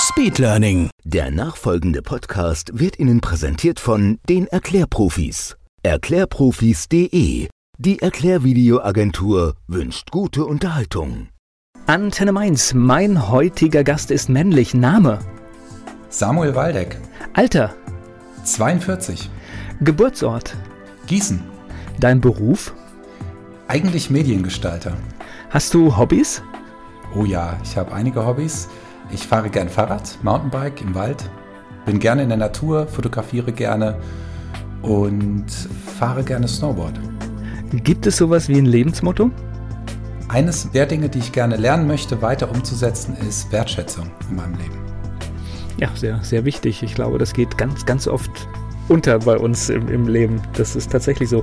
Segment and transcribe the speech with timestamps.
[0.00, 0.88] Speedlearning.
[1.04, 5.58] Der nachfolgende Podcast wird Ihnen präsentiert von den Erklärprofis.
[5.82, 7.48] Erklärprofis.de.
[7.76, 11.28] Die Erklärvideoagentur wünscht gute Unterhaltung.
[11.86, 14.72] Antenne Mainz, mein heutiger Gast ist männlich.
[14.72, 15.18] Name,
[16.08, 16.96] Samuel Waldeck,
[17.34, 17.74] Alter,
[18.44, 19.28] 42,
[19.82, 20.56] Geburtsort,
[21.08, 21.42] Gießen,
[21.98, 22.74] dein Beruf.
[23.68, 24.96] eigentlich Mediengestalter.
[25.50, 26.42] Hast du Hobbys?
[27.14, 28.68] Oh ja, ich habe einige Hobbys.
[29.12, 31.28] Ich fahre gern Fahrrad, Mountainbike im Wald,
[31.84, 33.96] bin gerne in der Natur, fotografiere gerne
[34.82, 35.46] und
[35.98, 36.98] fahre gerne Snowboard.
[37.72, 39.30] Gibt es sowas wie ein Lebensmotto?
[40.28, 44.78] Eines der Dinge, die ich gerne lernen möchte, weiter umzusetzen, ist Wertschätzung in meinem Leben.
[45.78, 46.82] Ja, sehr, sehr wichtig.
[46.82, 48.30] Ich glaube, das geht ganz, ganz oft
[48.88, 50.40] unter bei uns im, im Leben.
[50.54, 51.42] Das ist tatsächlich so.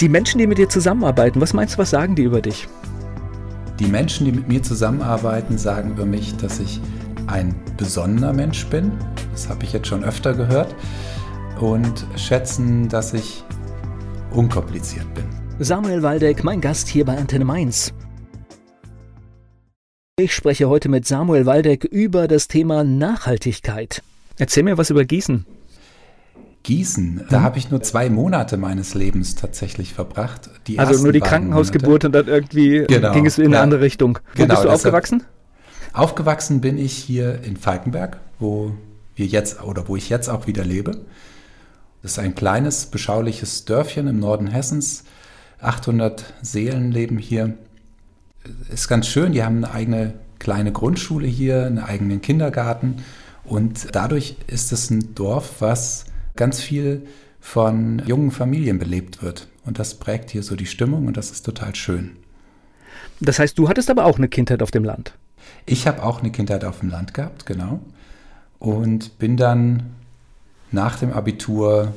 [0.00, 2.66] Die Menschen, die mit dir zusammenarbeiten, was meinst du, was sagen die über dich?
[3.78, 6.80] Die Menschen, die mit mir zusammenarbeiten, sagen über mich, dass ich
[7.26, 8.92] ein besonderer Mensch bin.
[9.32, 10.74] Das habe ich jetzt schon öfter gehört.
[11.60, 13.42] Und schätzen, dass ich
[14.32, 15.24] unkompliziert bin.
[15.58, 17.92] Samuel Waldeck, mein Gast hier bei Antenne Mainz.
[20.18, 24.02] Ich spreche heute mit Samuel Waldeck über das Thema Nachhaltigkeit.
[24.38, 25.46] Erzähl mir was über Gießen.
[26.62, 30.50] Gießen, da habe ich nur zwei Monate meines Lebens tatsächlich verbracht.
[30.66, 33.62] Die Also nur die Krankenhausgeburt und dann irgendwie Genau, ging es in eine ja.
[33.62, 34.18] andere Richtung.
[34.34, 35.22] Wo Genau, bist du deshalb- aufgewachsen?
[35.96, 38.72] Aufgewachsen bin ich hier in Falkenberg, wo
[39.14, 40.90] wir jetzt oder wo ich jetzt auch wieder lebe.
[42.02, 45.04] Das ist ein kleines, beschauliches Dörfchen im Norden Hessens.
[45.62, 47.54] 800 Seelen leben hier.
[48.70, 53.02] Ist ganz schön, die haben eine eigene kleine Grundschule hier, einen eigenen Kindergarten
[53.44, 56.04] und dadurch ist es ein Dorf, was
[56.36, 57.06] ganz viel
[57.40, 59.48] von jungen Familien belebt wird.
[59.64, 62.16] Und das prägt hier so die Stimmung und das ist total schön.
[63.18, 65.14] Das heißt, du hattest aber auch eine Kindheit auf dem Land.
[65.66, 67.80] Ich habe auch eine Kindheit auf dem Land gehabt, genau.
[68.58, 69.94] Und bin dann
[70.70, 71.92] nach dem Abitur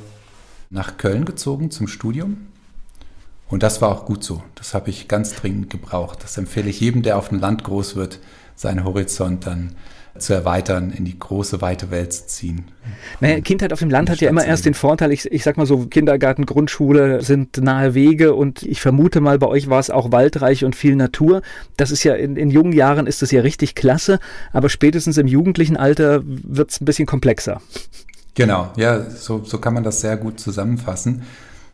[0.71, 2.47] nach Köln gezogen zum Studium.
[3.47, 4.43] Und das war auch gut so.
[4.55, 6.23] Das habe ich ganz dringend gebraucht.
[6.23, 8.19] Das empfehle ich jedem, der auf dem Land groß wird,
[8.55, 9.75] seinen Horizont dann
[10.19, 12.65] zu erweitern, in die große, weite Welt zu ziehen.
[13.19, 15.65] Naja, Kindheit auf dem Land hat ja immer erst den Vorteil, ich, ich sag mal
[15.65, 20.11] so, Kindergarten, Grundschule sind nahe Wege und ich vermute mal, bei euch war es auch
[20.11, 21.41] waldreich und viel Natur.
[21.77, 24.19] Das ist ja in, in jungen Jahren ist das ja richtig klasse,
[24.53, 27.61] aber spätestens im jugendlichen Alter wird es ein bisschen komplexer.
[28.35, 31.23] Genau, ja, so, so kann man das sehr gut zusammenfassen.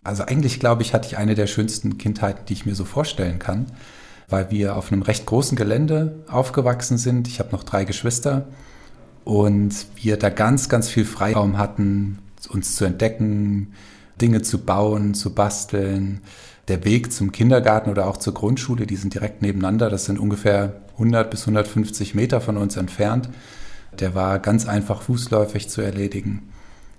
[0.03, 3.39] Also eigentlich glaube ich, hatte ich eine der schönsten Kindheiten, die ich mir so vorstellen
[3.39, 3.67] kann,
[4.29, 7.27] weil wir auf einem recht großen Gelände aufgewachsen sind.
[7.27, 8.47] Ich habe noch drei Geschwister
[9.23, 12.19] und wir da ganz, ganz viel Freiraum hatten,
[12.49, 13.73] uns zu entdecken,
[14.21, 16.21] Dinge zu bauen, zu basteln.
[16.67, 19.89] Der Weg zum Kindergarten oder auch zur Grundschule, die sind direkt nebeneinander.
[19.89, 23.29] Das sind ungefähr 100 bis 150 Meter von uns entfernt.
[23.99, 26.49] Der war ganz einfach fußläufig zu erledigen.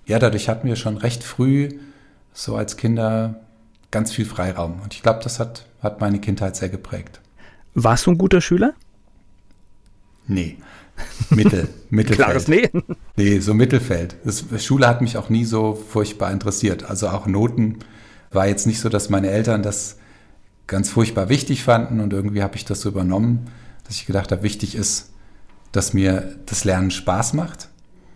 [0.07, 1.71] Ja, dadurch hatten wir schon recht früh
[2.33, 3.41] so als Kinder
[3.91, 4.81] ganz viel Freiraum.
[4.83, 7.21] Und ich glaube, das hat, hat meine Kindheit sehr geprägt.
[7.75, 8.75] Warst du ein guter Schüler?
[10.27, 10.59] Nee,
[11.31, 12.27] Mittel, Mittelfeld.
[12.27, 12.71] Klares Nee.
[13.17, 14.17] Nee, so Mittelfeld.
[14.25, 16.85] Das, Schule hat mich auch nie so furchtbar interessiert.
[16.85, 17.79] Also auch Noten
[18.33, 19.99] war jetzt nicht so, dass meine Eltern das
[20.67, 23.47] ganz furchtbar wichtig fanden und irgendwie habe ich das so übernommen,
[23.85, 25.11] dass ich gedacht habe, wichtig ist,
[25.73, 27.69] dass mir das Lernen Spaß macht.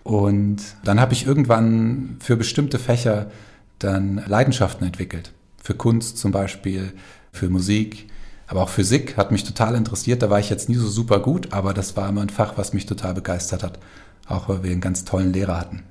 [0.03, 3.31] Und dann habe ich irgendwann für bestimmte Fächer
[3.79, 5.33] dann Leidenschaften entwickelt.
[5.63, 6.93] Für Kunst zum Beispiel,
[7.33, 8.09] für Musik,
[8.47, 10.23] aber auch Physik hat mich total interessiert.
[10.23, 12.73] Da war ich jetzt nie so super gut, aber das war immer ein Fach, was
[12.73, 13.79] mich total begeistert hat.
[14.27, 15.85] Auch weil wir einen ganz tollen Lehrer hatten.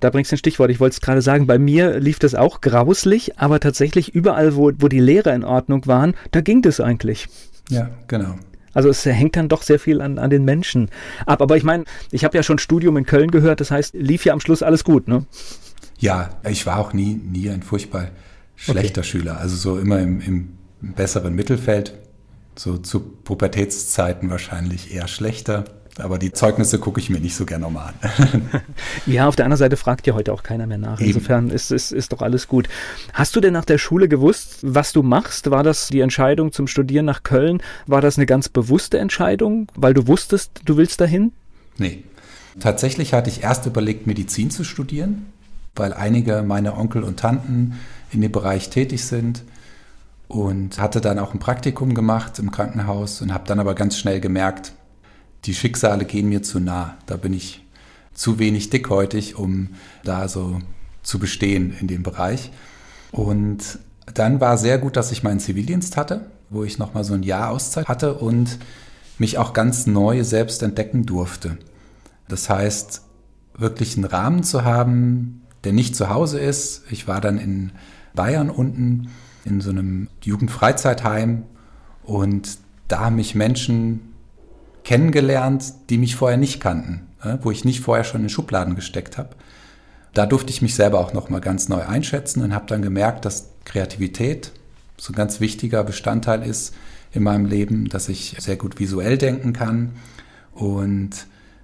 [0.00, 0.70] Da bringst du ein Stichwort.
[0.70, 4.72] Ich wollte es gerade sagen, bei mir lief das auch grauslich, aber tatsächlich überall, wo,
[4.78, 7.28] wo die Lehrer in Ordnung waren, da ging das eigentlich.
[7.68, 8.36] Ja, genau.
[8.72, 10.88] Also es hängt dann doch sehr viel an, an den Menschen
[11.26, 11.42] ab.
[11.42, 14.32] Aber ich meine, ich habe ja schon Studium in Köln gehört, das heißt, lief ja
[14.32, 15.26] am Schluss alles gut, ne?
[15.98, 18.08] Ja, ich war auch nie, nie ein furchtbar
[18.54, 19.38] schlechter Schüler.
[19.38, 21.94] Also so immer im, im besseren Mittelfeld.
[22.56, 25.64] So zu Pubertätszeiten wahrscheinlich eher schlechter.
[25.98, 28.50] Aber die Zeugnisse gucke ich mir nicht so gerne nochmal an.
[29.06, 31.00] Ja, auf der anderen Seite fragt ja heute auch keiner mehr nach.
[31.00, 31.08] Eben.
[31.08, 32.68] Insofern ist, ist, ist doch alles gut.
[33.12, 35.50] Hast du denn nach der Schule gewusst, was du machst?
[35.50, 37.60] War das die Entscheidung zum Studieren nach Köln?
[37.86, 41.32] War das eine ganz bewusste Entscheidung, weil du wusstest, du willst dahin?
[41.76, 42.04] nee.
[42.60, 45.26] Tatsächlich hatte ich erst überlegt, Medizin zu studieren,
[45.76, 47.78] weil einige meiner Onkel und Tanten
[48.10, 49.44] in dem Bereich tätig sind
[50.28, 54.20] und hatte dann auch ein Praktikum gemacht im Krankenhaus und habe dann aber ganz schnell
[54.20, 54.72] gemerkt,
[55.44, 56.98] die Schicksale gehen mir zu nah.
[57.06, 57.64] Da bin ich
[58.12, 59.70] zu wenig dickhäutig, um
[60.04, 60.60] da so
[61.02, 62.50] zu bestehen in dem Bereich.
[63.10, 63.78] Und
[64.14, 67.50] dann war sehr gut, dass ich meinen Zivildienst hatte, wo ich nochmal so ein Jahr
[67.50, 68.58] Auszeit hatte und
[69.18, 71.56] mich auch ganz neu selbst entdecken durfte.
[72.28, 73.02] Das heißt,
[73.56, 76.84] wirklich einen Rahmen zu haben, der nicht zu Hause ist.
[76.90, 77.72] Ich war dann in
[78.14, 79.08] Bayern unten
[79.48, 81.44] in so einem Jugendfreizeitheim
[82.02, 84.14] und da haben mich Menschen
[84.84, 87.08] kennengelernt, die mich vorher nicht kannten,
[87.42, 89.30] wo ich nicht vorher schon in Schubladen gesteckt habe.
[90.14, 93.24] Da durfte ich mich selber auch noch mal ganz neu einschätzen und habe dann gemerkt,
[93.24, 94.52] dass Kreativität
[94.96, 96.74] so ein ganz wichtiger Bestandteil ist
[97.12, 99.92] in meinem Leben, dass ich sehr gut visuell denken kann
[100.52, 101.10] und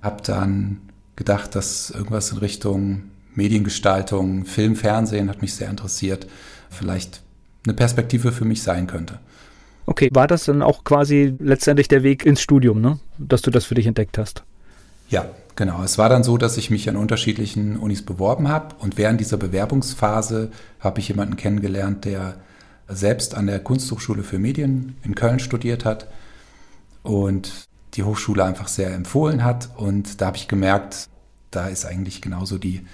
[0.03, 0.83] habe dann
[1.17, 3.03] gedacht, dass irgendwas in Richtung
[3.35, 6.27] Mediengestaltung, Film, Fernsehen hat mich sehr interessiert,
[6.71, 7.24] vielleicht
[7.65, 9.19] eine Perspektive für mich sein könnte.
[9.87, 12.99] Okay, war das dann auch quasi letztendlich der Weg ins Studium, ne?
[13.19, 14.43] dass du das für dich entdeckt hast?
[15.11, 15.27] Ja,
[15.57, 15.83] genau.
[15.83, 19.37] Es war dann so, dass ich mich an unterschiedlichen Unis beworben habe und während dieser
[19.37, 20.51] Bewerbungsphase
[20.81, 22.37] habe ich jemanden kennengelernt, der
[22.89, 26.09] selbst an der Kunsthochschule für Medien in Köln studiert hat
[27.03, 29.71] und die Hochschule einfach sehr empfohlen hat.
[29.77, 31.09] Und da habe ich gemerkt,
[31.51, 32.85] da ist eigentlich genauso die,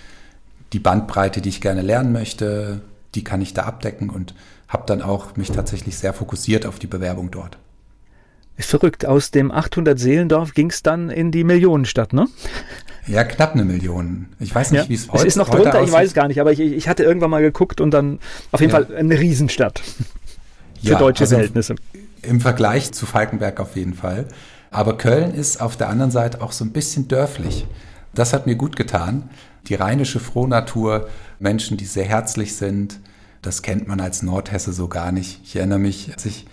[0.72, 2.82] die Bandbreite, die ich gerne lernen möchte,
[3.14, 4.34] die kann ich da abdecken und
[4.70, 7.58] habe dann auch mich tatsächlich sehr fokussiert auf die Bewerbung dort.
[8.56, 9.04] Ist verrückt.
[9.04, 12.26] Aus dem 800 Seelendorf ging es dann in die Millionenstadt, ne?
[13.06, 14.28] Ja, knapp eine Million.
[14.38, 14.88] Ich weiß nicht, ja.
[14.88, 15.94] wie es heute Es ist noch drunter, ich aussieht.
[15.94, 18.20] weiß gar nicht, aber ich, ich hatte irgendwann mal geguckt und dann
[18.52, 18.84] auf jeden Ja.
[18.84, 19.80] Fall eine Riesenstadt.
[20.82, 21.74] Für Ja, deutsche also Verhältnisse.
[22.22, 24.26] Im Vergleich zu Falkenberg auf jeden Fall.
[24.70, 27.66] Aber Köln ist auf der anderen Seite auch so ein bisschen dörflich.
[28.14, 29.30] Das hat mir gut getan.
[29.66, 31.08] Die rheinische Frohnatur,
[31.38, 33.00] Menschen, die sehr herzlich sind,
[33.42, 35.40] das kennt man als Nordhesse so gar nicht.
[35.44, 36.46] Ich erinnere mich, als ich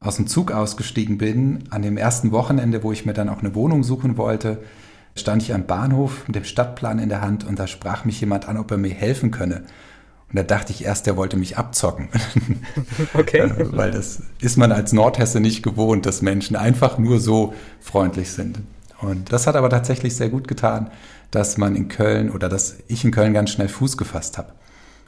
[0.00, 3.54] aus dem Zug ausgestiegen bin, an dem ersten Wochenende, wo ich mir dann auch eine
[3.54, 4.58] Wohnung suchen wollte,
[5.16, 8.48] stand ich am Bahnhof mit dem Stadtplan in der Hand und da sprach mich jemand
[8.48, 9.64] an, ob er mir helfen könne.
[10.30, 12.08] Und da dachte ich erst, der wollte mich abzocken.
[13.14, 13.50] Okay.
[13.58, 18.60] Weil das ist man als Nordhesse nicht gewohnt, dass Menschen einfach nur so freundlich sind.
[19.00, 20.90] Und das hat aber tatsächlich sehr gut getan,
[21.30, 24.52] dass man in Köln oder dass ich in Köln ganz schnell Fuß gefasst habe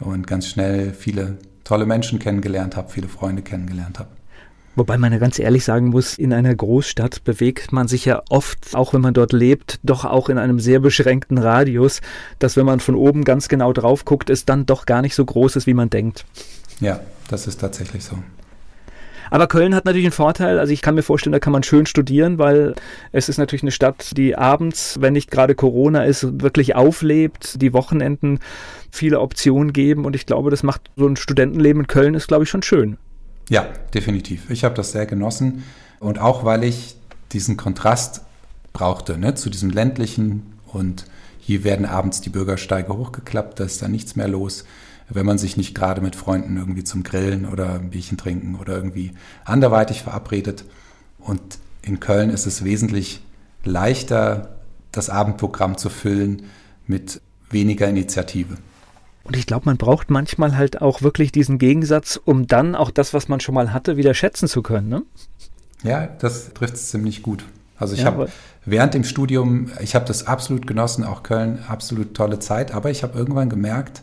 [0.00, 4.08] und ganz schnell viele tolle Menschen kennengelernt habe, viele Freunde kennengelernt habe.
[4.76, 8.75] Wobei man ja ganz ehrlich sagen muss, in einer Großstadt bewegt man sich ja oft,
[8.75, 12.00] auch wenn man dort lebt, doch auch in einem sehr beschränkten Radius,
[12.38, 15.25] dass wenn man von oben ganz genau drauf guckt, es dann doch gar nicht so
[15.25, 16.25] groß ist, wie man denkt.
[16.79, 18.17] Ja, das ist tatsächlich so.
[19.31, 20.59] Aber Köln hat natürlich einen Vorteil.
[20.59, 22.75] Also ich kann mir vorstellen, da kann man schön studieren, weil
[23.12, 27.73] es ist natürlich eine Stadt, die abends, wenn nicht gerade Corona ist, wirklich auflebt, die
[27.73, 28.41] Wochenenden
[28.91, 30.05] viele Optionen geben.
[30.05, 32.99] Und ich glaube, das macht so ein Studentenleben in Köln ist, glaube ich, schon schön.
[33.49, 34.50] Ja, definitiv.
[34.50, 35.65] Ich habe das sehr genossen
[35.99, 36.97] und auch weil ich
[37.33, 38.23] diesen Kontrast
[38.73, 41.05] brauchte ne, zu diesem ländlichen und
[41.41, 44.65] hier werden abends die Bürgersteige hochgeklappt, da ist da nichts mehr los.
[45.11, 48.75] Wenn man sich nicht gerade mit Freunden irgendwie zum Grillen oder ein Bierchen trinken oder
[48.77, 49.12] irgendwie
[49.45, 50.65] anderweitig verabredet.
[51.19, 53.23] Und in Köln ist es wesentlich
[53.65, 54.61] leichter,
[54.93, 56.45] das Abendprogramm zu füllen
[56.87, 57.21] mit
[57.51, 58.59] weniger Initiative.
[59.23, 63.12] Und ich glaube, man braucht manchmal halt auch wirklich diesen Gegensatz, um dann auch das,
[63.14, 64.88] was man schon mal hatte, wieder schätzen zu können.
[64.88, 65.02] Ne?
[65.83, 67.45] Ja, das trifft es ziemlich gut.
[67.76, 68.29] Also ich Ja, habe
[68.64, 73.02] während dem Studium, ich habe das absolut genossen, auch Köln, absolut tolle Zeit, aber ich
[73.02, 74.02] habe irgendwann gemerkt,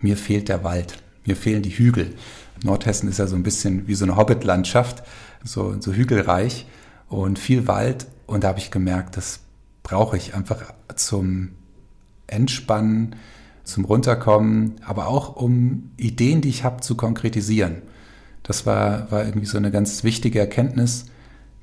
[0.00, 2.14] mir fehlt der Wald, mir fehlen die Hügel.
[2.62, 5.02] Nordhessen ist ja so ein bisschen wie so eine Hobbitlandschaft,
[5.44, 6.66] so, so hügelreich
[7.08, 9.40] und viel Wald und da habe ich gemerkt, das
[9.82, 10.62] brauche ich einfach
[10.96, 11.50] zum
[12.26, 13.16] Entspannen,
[13.62, 17.82] zum Runterkommen, aber auch um Ideen, die ich habe, zu konkretisieren.
[18.42, 21.06] Das war, war irgendwie so eine ganz wichtige Erkenntnis,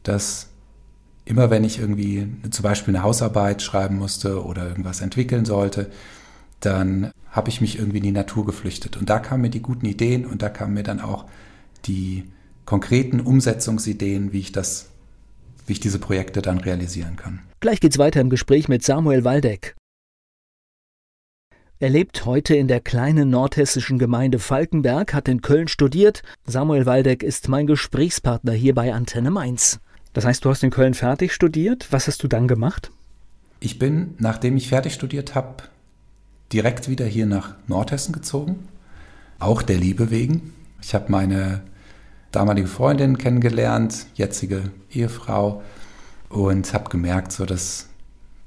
[0.04, 0.48] dass
[1.26, 5.90] immer wenn ich irgendwie zum Beispiel eine Hausarbeit schreiben musste oder irgendwas entwickeln sollte,
[6.60, 8.96] dann habe ich mich irgendwie in die Natur geflüchtet.
[8.96, 11.26] Und da kamen mir die guten Ideen und da kamen mir dann auch
[11.86, 12.24] die
[12.64, 14.90] konkreten Umsetzungsideen, wie ich das,
[15.66, 17.42] wie ich diese Projekte dann realisieren kann.
[17.60, 19.76] Gleich geht's weiter im Gespräch mit Samuel Waldeck.
[21.80, 26.22] Er lebt heute in der kleinen nordhessischen Gemeinde Falkenberg, hat in Köln studiert.
[26.46, 29.80] Samuel Waldeck ist mein Gesprächspartner hier bei Antenne Mainz.
[30.14, 31.88] Das heißt, du hast in Köln fertig studiert.
[31.90, 32.92] Was hast du dann gemacht?
[33.60, 35.64] Ich bin, nachdem ich fertig studiert habe,
[36.54, 38.68] direkt wieder hier nach Nordhessen gezogen.
[39.40, 40.54] Auch der Liebe wegen.
[40.82, 41.62] Ich habe meine
[42.32, 45.64] damalige Freundin kennengelernt, jetzige Ehefrau,
[46.30, 47.90] und habe gemerkt, so dass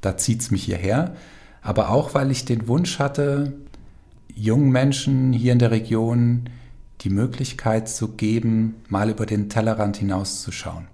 [0.00, 1.14] da zieht es mich hierher.
[1.62, 3.54] Aber auch, weil ich den Wunsch hatte,
[4.34, 6.48] jungen Menschen hier in der Region
[7.00, 10.86] die Möglichkeit zu geben, mal über den Tellerrand hinauszuschauen.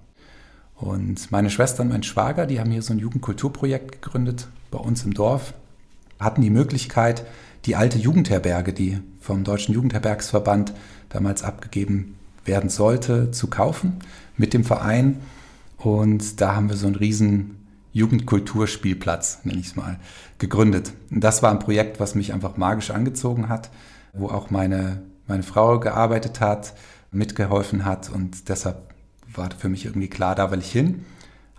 [0.75, 5.05] Und meine Schwester und mein Schwager, die haben hier so ein Jugendkulturprojekt gegründet bei uns
[5.05, 5.55] im Dorf,
[6.25, 7.25] hatten die Möglichkeit,
[7.65, 10.73] die alte Jugendherberge, die vom Deutschen Jugendherbergsverband
[11.09, 14.01] damals abgegeben werden sollte, zu kaufen
[14.37, 15.21] mit dem Verein.
[15.79, 17.59] Und da haben wir so einen riesen
[17.93, 19.99] Jugendkulturspielplatz, nenne ich es mal,
[20.39, 20.93] gegründet.
[21.11, 23.71] Und das war ein Projekt, was mich einfach magisch angezogen hat,
[24.13, 26.75] wo auch meine, meine Frau gearbeitet hat,
[27.11, 28.93] mitgeholfen hat und deshalb
[29.35, 31.05] war für mich irgendwie klar, da will ich hin.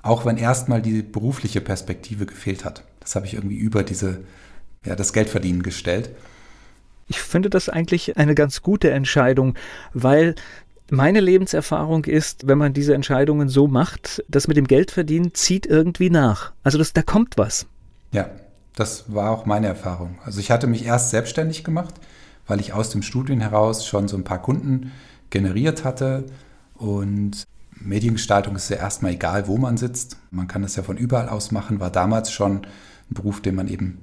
[0.02, 2.84] Auch wenn erstmal die berufliche Perspektive gefehlt hat.
[3.00, 4.20] Das habe ich irgendwie über diese,
[4.86, 6.10] ja, das Geldverdienen gestellt.
[7.08, 9.56] Ich finde das eigentlich eine ganz gute Entscheidung,
[9.94, 10.36] weil
[10.90, 16.10] meine Lebenserfahrung ist, wenn man diese Entscheidungen so macht, das mit dem Geldverdienen zieht irgendwie
[16.10, 16.54] nach.
[16.64, 17.66] Also das, da kommt was.
[18.12, 18.30] Ja,
[18.76, 20.18] das war auch meine Erfahrung.
[20.24, 21.96] Also ich hatte mich erst selbstständig gemacht,
[22.48, 24.92] weil ich aus dem Studium heraus schon so ein paar Kunden
[25.30, 26.26] generiert hatte.
[26.76, 30.18] Und Mediengestaltung ist ja erstmal egal, wo man sitzt.
[30.32, 32.58] Man kann das ja von überall aus machen, war damals schon
[33.10, 34.00] ein Beruf, den man eben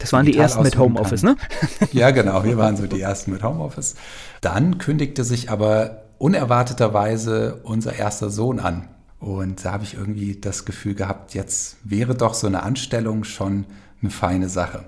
[0.00, 1.36] das waren die ersten mit Homeoffice, ne?
[1.92, 2.42] Ja, genau.
[2.42, 3.94] Wir waren so die ersten mit Homeoffice.
[4.40, 8.88] Dann kündigte sich aber unerwarteterweise unser erster Sohn an.
[9.18, 13.66] Und da habe ich irgendwie das Gefühl gehabt, jetzt wäre doch so eine Anstellung schon
[14.00, 14.84] eine feine Sache.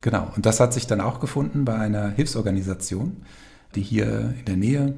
[0.00, 0.32] Genau.
[0.34, 3.18] Und das hat sich dann auch gefunden bei einer Hilfsorganisation,
[3.74, 4.94] die hier in der Nähe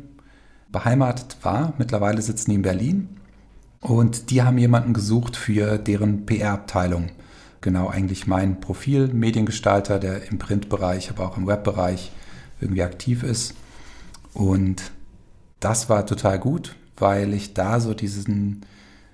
[0.71, 1.73] beheimatet war.
[1.79, 3.09] Mittlerweile sitzen die in Berlin.
[3.81, 7.11] Und die haben jemanden gesucht für deren PR-Abteilung
[7.61, 12.11] genau eigentlich mein Profil, Mediengestalter, der im Printbereich, aber auch im Webbereich
[12.61, 13.55] irgendwie aktiv ist.
[14.33, 14.93] Und
[15.61, 18.63] das war total gut, weil ich da so diesen,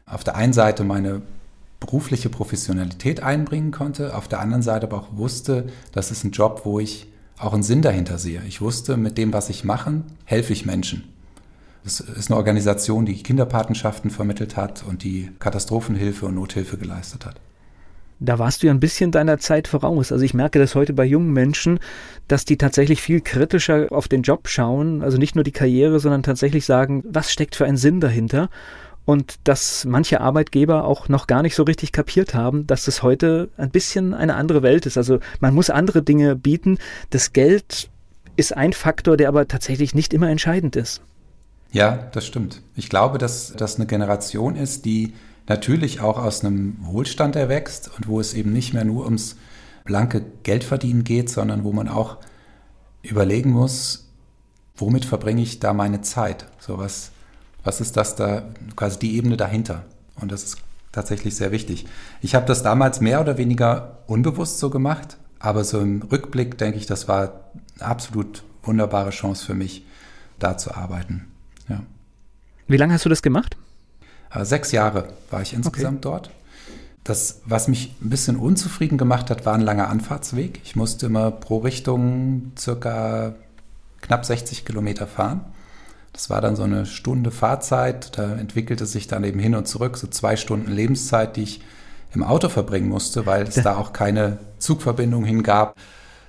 [0.06, 1.22] auf der einen Seite meine
[1.80, 6.62] berufliche Professionalität einbringen konnte, auf der anderen Seite aber auch wusste, das ist ein Job,
[6.64, 7.06] wo ich
[7.38, 8.42] auch einen Sinn dahinter sehe.
[8.48, 11.04] Ich wusste, mit dem, was ich mache, helfe ich Menschen.
[11.84, 17.36] Es ist eine Organisation, die Kinderpatenschaften vermittelt hat und die Katastrophenhilfe und Nothilfe geleistet hat
[18.18, 20.12] da warst du ja ein bisschen deiner Zeit voraus.
[20.12, 21.78] Also ich merke das heute bei jungen Menschen,
[22.28, 26.22] dass die tatsächlich viel kritischer auf den Job schauen, also nicht nur die Karriere, sondern
[26.22, 28.48] tatsächlich sagen, was steckt für ein Sinn dahinter?
[29.04, 33.50] Und dass manche Arbeitgeber auch noch gar nicht so richtig kapiert haben, dass es heute
[33.56, 34.96] ein bisschen eine andere Welt ist.
[34.96, 36.78] Also man muss andere Dinge bieten.
[37.10, 37.88] Das Geld
[38.34, 41.02] ist ein Faktor, der aber tatsächlich nicht immer entscheidend ist.
[41.70, 42.62] Ja, das stimmt.
[42.74, 45.12] Ich glaube, dass das eine Generation ist, die
[45.48, 49.36] natürlich auch aus einem Wohlstand erwächst und wo es eben nicht mehr nur ums
[49.84, 52.18] blanke Geldverdienen geht, sondern wo man auch
[53.02, 54.08] überlegen muss,
[54.76, 56.46] womit verbringe ich da meine Zeit?
[56.58, 57.12] So was,
[57.64, 59.84] was ist das da, quasi die Ebene dahinter?
[60.20, 60.58] Und das ist
[60.92, 61.86] tatsächlich sehr wichtig.
[62.20, 66.78] Ich habe das damals mehr oder weniger unbewusst so gemacht, aber so im Rückblick denke
[66.78, 69.86] ich, das war eine absolut wunderbare Chance für mich,
[70.38, 71.26] da zu arbeiten.
[71.68, 71.82] Ja.
[72.66, 73.56] Wie lange hast du das gemacht?
[74.36, 76.12] Äh, sechs Jahre war ich insgesamt okay.
[76.14, 76.30] dort.
[77.04, 80.60] Das, was mich ein bisschen unzufrieden gemacht hat, war ein langer Anfahrtsweg.
[80.64, 83.34] Ich musste immer pro Richtung circa
[84.00, 85.44] knapp 60 Kilometer fahren.
[86.12, 88.18] Das war dann so eine Stunde Fahrzeit.
[88.18, 91.60] Da entwickelte sich dann eben hin und zurück so zwei Stunden Lebenszeit, die ich
[92.12, 95.76] im Auto verbringen musste, weil es da auch keine Zugverbindung hingab.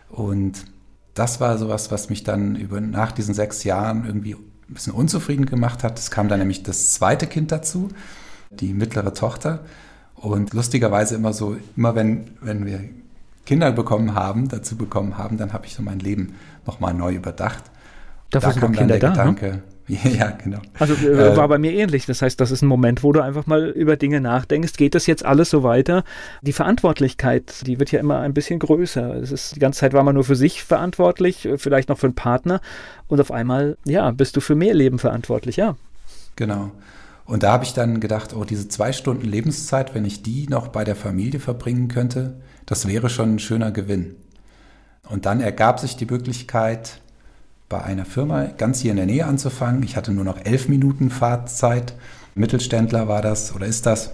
[0.10, 0.66] Und
[1.14, 4.36] das war sowas, was mich dann über, nach diesen sechs Jahren irgendwie
[4.70, 5.98] ein bisschen unzufrieden gemacht hat.
[6.00, 7.90] Es kam dann nämlich das zweite Kind dazu,
[8.50, 9.60] die mittlere Tochter.
[10.16, 12.84] Und lustigerweise immer so, immer wenn, wenn wir
[13.46, 17.64] Kinder bekommen haben, dazu bekommen haben, dann habe ich so mein Leben nochmal neu überdacht.
[18.30, 19.14] Dafür da kam dann der da, ne?
[19.14, 19.62] Gedanke, ne?
[20.18, 20.60] Ja, genau.
[20.78, 22.06] Also äh, äh, war bei mir ähnlich.
[22.06, 24.74] Das heißt, das ist ein Moment, wo du einfach mal über Dinge nachdenkst.
[24.74, 26.04] Geht das jetzt alles so weiter?
[26.42, 29.16] Die Verantwortlichkeit, die wird ja immer ein bisschen größer.
[29.16, 32.16] Es ist, die ganze Zeit war man nur für sich verantwortlich, vielleicht noch für einen
[32.16, 32.60] Partner.
[33.08, 35.78] Und auf einmal, ja, bist du für mehr Leben verantwortlich, ja.
[36.36, 36.72] Genau.
[37.26, 40.70] Und da habe ich dann gedacht, oh, diese zwei Stunden Lebenszeit, wenn ich die noch
[40.70, 44.16] bei der Familie verbringen könnte, das wäre schon ein schöner Gewinn.
[45.10, 47.02] Und dann ergab sich die Möglichkeit,
[47.70, 49.84] bei einer Firma ganz hier in der Nähe anzufangen.
[49.84, 51.94] Ich hatte nur noch elf Minuten Fahrzeit.
[52.36, 54.12] Mittelständler war das oder ist das,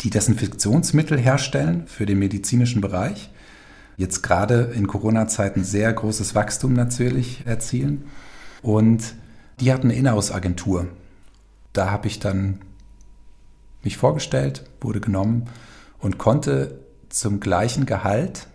[0.00, 3.30] die Desinfektionsmittel herstellen für den medizinischen Bereich.
[3.96, 8.04] Jetzt gerade in Corona-Zeiten sehr großes Wachstum natürlich erzielen.
[8.62, 9.14] Und
[9.60, 10.88] die hatten eine Inhouse-Agentur.
[11.72, 12.60] Da habe ich dann
[13.82, 15.46] mich vorgestellt, wurde genommen
[15.98, 18.48] und konnte zum gleichen Gehalt,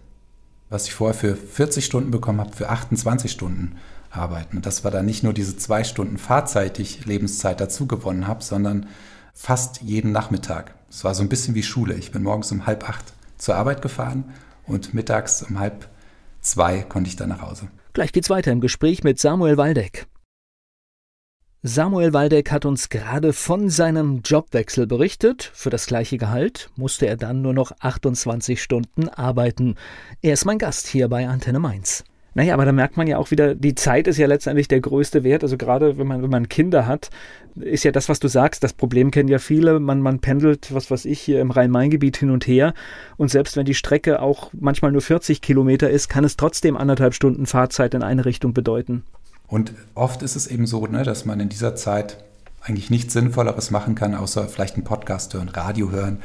[0.69, 3.77] was ich vorher für 40 Stunden bekommen habe, für 28 Stunden
[4.09, 4.61] arbeiten.
[4.61, 8.43] Das war dann nicht nur diese zwei Stunden Fahrzeit, die ich Lebenszeit dazu gewonnen habe,
[8.43, 8.87] sondern
[9.33, 10.73] fast jeden Nachmittag.
[10.89, 11.95] Es war so ein bisschen wie Schule.
[11.95, 13.05] Ich bin morgens um halb acht
[13.37, 14.25] zur Arbeit gefahren
[14.65, 15.87] und mittags um halb
[16.41, 17.67] zwei konnte ich dann nach Hause.
[17.93, 20.07] Gleich geht's weiter im Gespräch mit Samuel Waldeck.
[21.63, 25.51] Samuel Waldeck hat uns gerade von seinem Jobwechsel berichtet.
[25.53, 29.75] Für das gleiche Gehalt musste er dann nur noch 28 Stunden arbeiten.
[30.21, 32.03] Er ist mein Gast hier bei Antenne Mainz.
[32.37, 35.23] Naja, aber da merkt man ja auch wieder, die Zeit ist ja letztendlich der größte
[35.23, 35.41] Wert.
[35.41, 37.09] Also gerade wenn man, wenn man Kinder hat,
[37.55, 39.79] ist ja das, was du sagst, das Problem kennen ja viele.
[39.79, 42.75] Man, man pendelt, was weiß ich, hier im Rhein-Main-Gebiet hin und her.
[43.17, 47.15] Und selbst wenn die Strecke auch manchmal nur 40 Kilometer ist, kann es trotzdem anderthalb
[47.15, 49.01] Stunden Fahrzeit in eine Richtung bedeuten.
[49.47, 52.23] Und oft ist es eben so, ne, dass man in dieser Zeit
[52.61, 56.19] eigentlich nichts Sinnvolleres machen kann, außer vielleicht einen Podcast hören, Radio hören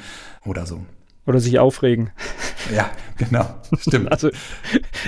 [0.45, 0.83] oder so.
[1.25, 2.11] Oder sich aufregen.
[2.75, 3.47] Ja, genau.
[3.79, 4.11] Stimmt.
[4.11, 4.31] Also,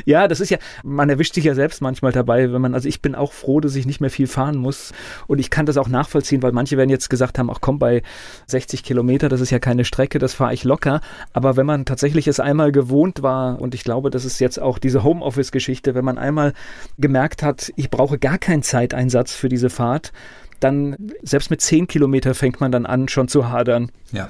[0.04, 3.00] ja, das ist ja, man erwischt sich ja selbst manchmal dabei, wenn man, also ich
[3.00, 4.92] bin auch froh, dass ich nicht mehr viel fahren muss.
[5.26, 8.02] Und ich kann das auch nachvollziehen, weil manche werden jetzt gesagt haben, ach komm, bei
[8.46, 11.00] 60 Kilometer, das ist ja keine Strecke, das fahre ich locker.
[11.32, 14.78] Aber wenn man tatsächlich es einmal gewohnt war, und ich glaube, das ist jetzt auch
[14.78, 16.52] diese Homeoffice-Geschichte, wenn man einmal
[16.98, 20.12] gemerkt hat, ich brauche gar keinen Zeiteinsatz für diese Fahrt,
[20.60, 23.90] dann selbst mit 10 Kilometer fängt man dann an, schon zu hadern.
[24.12, 24.28] Ja,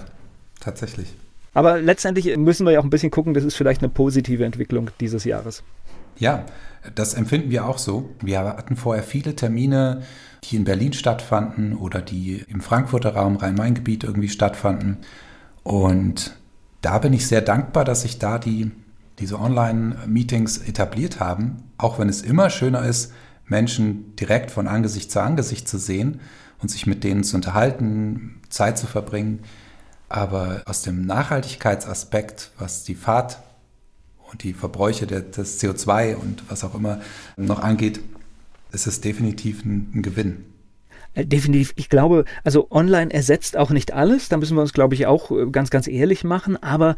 [0.60, 1.14] tatsächlich.
[1.54, 4.90] Aber letztendlich müssen wir ja auch ein bisschen gucken, das ist vielleicht eine positive Entwicklung
[5.00, 5.62] dieses Jahres.
[6.18, 6.44] Ja,
[6.94, 8.10] das empfinden wir auch so.
[8.20, 10.02] Wir hatten vorher viele Termine,
[10.44, 14.98] die in Berlin stattfanden oder die im Frankfurter Raum Rhein-Main-Gebiet irgendwie stattfanden.
[15.62, 16.36] Und
[16.82, 18.70] da bin ich sehr dankbar, dass sich da die,
[19.18, 23.12] diese Online-Meetings etabliert haben, auch wenn es immer schöner ist,
[23.46, 26.20] Menschen direkt von Angesicht zu Angesicht zu sehen
[26.60, 29.40] und sich mit denen zu unterhalten, Zeit zu verbringen.
[30.14, 33.40] Aber aus dem Nachhaltigkeitsaspekt, was die Fahrt
[34.30, 37.00] und die Verbräuche des CO2 und was auch immer
[37.36, 37.98] noch angeht,
[38.70, 40.44] ist es definitiv ein, ein Gewinn.
[41.14, 41.72] Äh, definitiv.
[41.74, 44.28] Ich glaube, also online ersetzt auch nicht alles.
[44.28, 46.62] Da müssen wir uns, glaube ich, auch äh, ganz, ganz ehrlich machen.
[46.62, 46.94] Aber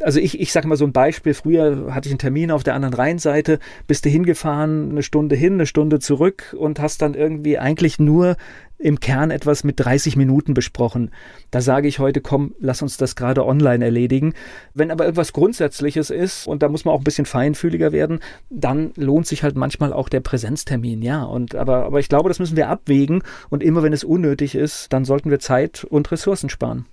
[0.00, 2.74] also ich, ich sage mal so ein Beispiel, früher hatte ich einen Termin auf der
[2.74, 7.58] anderen Rheinseite, bist du hingefahren, eine Stunde hin, eine Stunde zurück und hast dann irgendwie
[7.58, 8.36] eigentlich nur
[8.82, 11.10] im Kern etwas mit 30 Minuten besprochen.
[11.50, 14.34] Da sage ich heute, komm, lass uns das gerade online erledigen.
[14.74, 18.92] Wenn aber irgendwas Grundsätzliches ist und da muss man auch ein bisschen feinfühliger werden, dann
[18.96, 21.22] lohnt sich halt manchmal auch der Präsenztermin, ja.
[21.22, 24.92] Und aber, aber ich glaube, das müssen wir abwägen und immer wenn es unnötig ist,
[24.92, 26.86] dann sollten wir Zeit und Ressourcen sparen.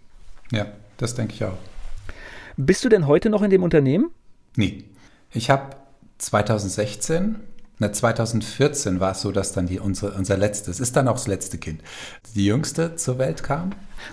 [0.52, 1.58] Ja, das denke ich auch.
[2.56, 4.12] Bist du denn heute noch in dem Unternehmen?
[4.56, 4.84] Nee.
[5.32, 5.76] Ich habe
[6.18, 7.36] 2016
[7.80, 11.28] na, 2014 war es so, dass dann die, unsere, unser letztes, ist dann auch das
[11.28, 11.82] letzte Kind,
[12.36, 13.72] die jüngste zur Welt kam.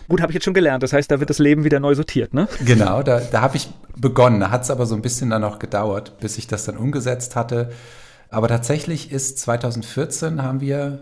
[0.09, 0.85] Gut, habe ich jetzt schon gelernt.
[0.85, 2.49] Das heißt, da wird das Leben wieder neu sortiert, ne?
[2.65, 4.41] Genau, da, da habe ich begonnen.
[4.41, 7.35] Da hat es aber so ein bisschen dann noch gedauert, bis ich das dann umgesetzt
[7.35, 7.73] hatte.
[8.31, 11.01] Aber tatsächlich ist 2014 haben wir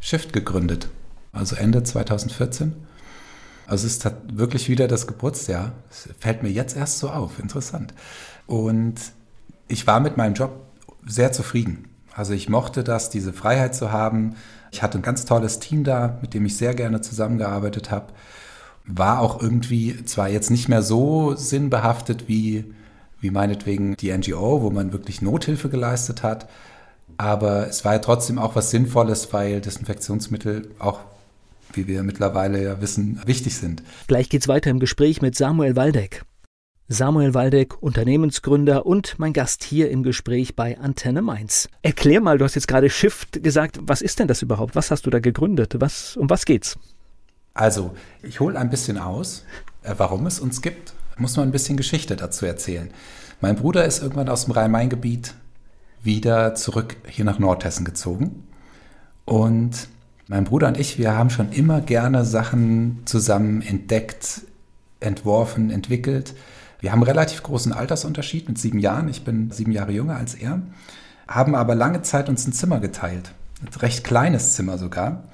[0.00, 0.88] Shift gegründet.
[1.32, 2.74] Also Ende 2014.
[3.66, 5.72] Also es ist wirklich wieder das Geburtsjahr.
[5.88, 7.38] Das fällt mir jetzt erst so auf.
[7.38, 7.94] Interessant.
[8.46, 8.94] Und
[9.68, 10.65] ich war mit meinem Job
[11.06, 11.88] sehr zufrieden.
[12.12, 14.34] Also ich mochte das, diese Freiheit zu haben.
[14.72, 18.12] Ich hatte ein ganz tolles Team da, mit dem ich sehr gerne zusammengearbeitet habe.
[18.86, 22.64] War auch irgendwie zwar jetzt nicht mehr so sinnbehaftet wie,
[23.20, 26.48] wie meinetwegen die NGO, wo man wirklich Nothilfe geleistet hat.
[27.18, 31.00] Aber es war ja trotzdem auch was Sinnvolles, weil Desinfektionsmittel auch,
[31.72, 33.82] wie wir mittlerweile ja wissen, wichtig sind.
[34.06, 36.24] Gleich geht's weiter im Gespräch mit Samuel Waldeck.
[36.88, 41.68] Samuel Waldeck, Unternehmensgründer und mein Gast hier im Gespräch bei Antenne Mainz.
[41.82, 43.80] Erklär mal, du hast jetzt gerade Shift gesagt.
[43.82, 44.76] Was ist denn das überhaupt?
[44.76, 45.74] Was hast du da gegründet?
[45.80, 46.78] Was, um was geht's?
[47.54, 47.90] Also,
[48.22, 49.44] ich hole ein bisschen aus,
[49.82, 50.92] äh, warum es uns gibt.
[51.18, 52.90] Muss man ein bisschen Geschichte dazu erzählen.
[53.40, 55.34] Mein Bruder ist irgendwann aus dem Rhein-Main-Gebiet
[56.04, 58.46] wieder zurück hier nach Nordhessen gezogen.
[59.24, 59.88] Und
[60.28, 64.42] mein Bruder und ich, wir haben schon immer gerne Sachen zusammen entdeckt,
[65.00, 66.36] entworfen, entwickelt
[66.86, 69.08] wir haben einen relativ großen Altersunterschied mit sieben Jahren.
[69.08, 70.62] Ich bin sieben Jahre jünger als er,
[71.26, 73.32] haben aber lange Zeit uns ein Zimmer geteilt.
[73.60, 75.24] Ein recht kleines Zimmer sogar.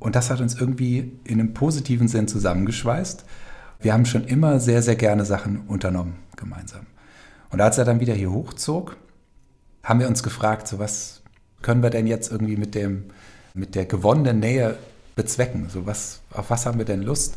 [0.00, 3.24] Und das hat uns irgendwie in einem positiven Sinn zusammengeschweißt.
[3.78, 6.86] Wir haben schon immer sehr, sehr gerne Sachen unternommen gemeinsam.
[7.50, 8.96] Und als er dann wieder hier hochzog,
[9.84, 11.22] haben wir uns gefragt, so was
[11.62, 13.04] können wir denn jetzt irgendwie mit dem,
[13.54, 14.76] mit der gewonnenen Nähe
[15.14, 15.68] bezwecken?
[15.68, 17.36] So was, auf was haben wir denn Lust?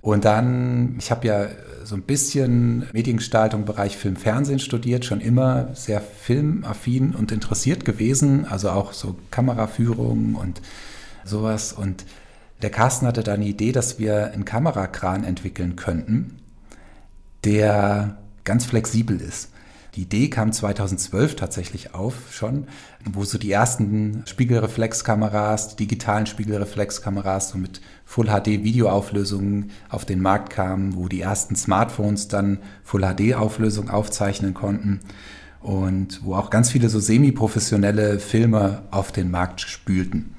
[0.00, 1.48] Und dann, ich habe ja
[1.84, 8.46] so ein bisschen Mediengestaltung Bereich Film, Fernsehen studiert, schon immer sehr filmaffin und interessiert gewesen,
[8.46, 10.60] also auch so Kameraführung und
[11.24, 11.72] sowas.
[11.72, 12.04] Und
[12.62, 16.38] der Carsten hatte dann die Idee, dass wir einen Kamerakran entwickeln könnten,
[17.44, 19.51] der ganz flexibel ist.
[19.94, 22.66] Die Idee kam 2012 tatsächlich auf schon,
[23.04, 30.22] wo so die ersten Spiegelreflexkameras, die digitalen Spiegelreflexkameras so mit Full HD Videoauflösungen auf den
[30.22, 35.00] Markt kamen, wo die ersten Smartphones dann Full HD Auflösung aufzeichnen konnten
[35.60, 40.34] und wo auch ganz viele so semi-professionelle Filme auf den Markt spülten.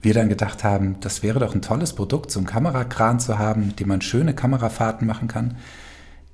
[0.00, 3.66] Wir dann gedacht haben, das wäre doch ein tolles Produkt, so einen Kamerakran zu haben,
[3.66, 5.56] mit dem man schöne Kamerafahrten machen kann.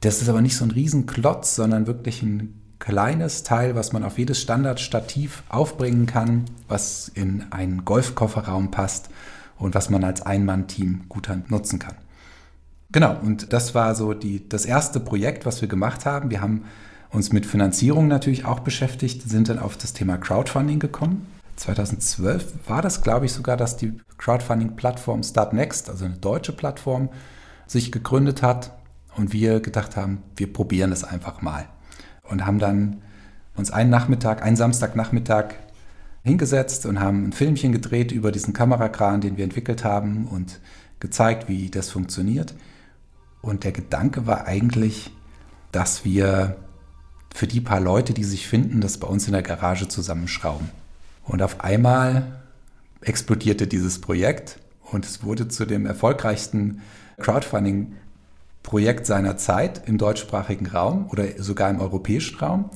[0.00, 4.18] Das ist aber nicht so ein Riesenklotz, sondern wirklich ein kleines Teil, was man auf
[4.18, 9.10] jedes Standardstativ aufbringen kann, was in einen Golfkofferraum passt
[9.58, 11.96] und was man als Ein-Mann-Team gut nutzen kann.
[12.90, 16.30] Genau, und das war so die, das erste Projekt, was wir gemacht haben.
[16.30, 16.64] Wir haben
[17.10, 21.26] uns mit Finanzierung natürlich auch beschäftigt, sind dann auf das Thema Crowdfunding gekommen.
[21.56, 27.10] 2012 war das, glaube ich, sogar, dass die Crowdfunding-Plattform Startnext, also eine deutsche Plattform,
[27.66, 28.72] sich gegründet hat
[29.16, 31.68] und wir gedacht haben, wir probieren es einfach mal
[32.22, 33.02] und haben dann
[33.56, 35.54] uns einen Nachmittag, einen Samstagnachmittag
[36.22, 40.60] hingesetzt und haben ein Filmchen gedreht über diesen Kamerakran, den wir entwickelt haben und
[41.00, 42.54] gezeigt, wie das funktioniert.
[43.42, 45.10] Und der Gedanke war eigentlich,
[45.72, 46.56] dass wir
[47.34, 50.68] für die paar Leute, die sich finden, das bei uns in der Garage zusammenschrauben.
[51.24, 52.40] Und auf einmal
[53.00, 56.82] explodierte dieses Projekt und es wurde zu dem erfolgreichsten
[57.18, 57.94] Crowdfunding
[58.70, 62.70] Projekt seiner Zeit im deutschsprachigen Raum oder sogar im europäischen Raum.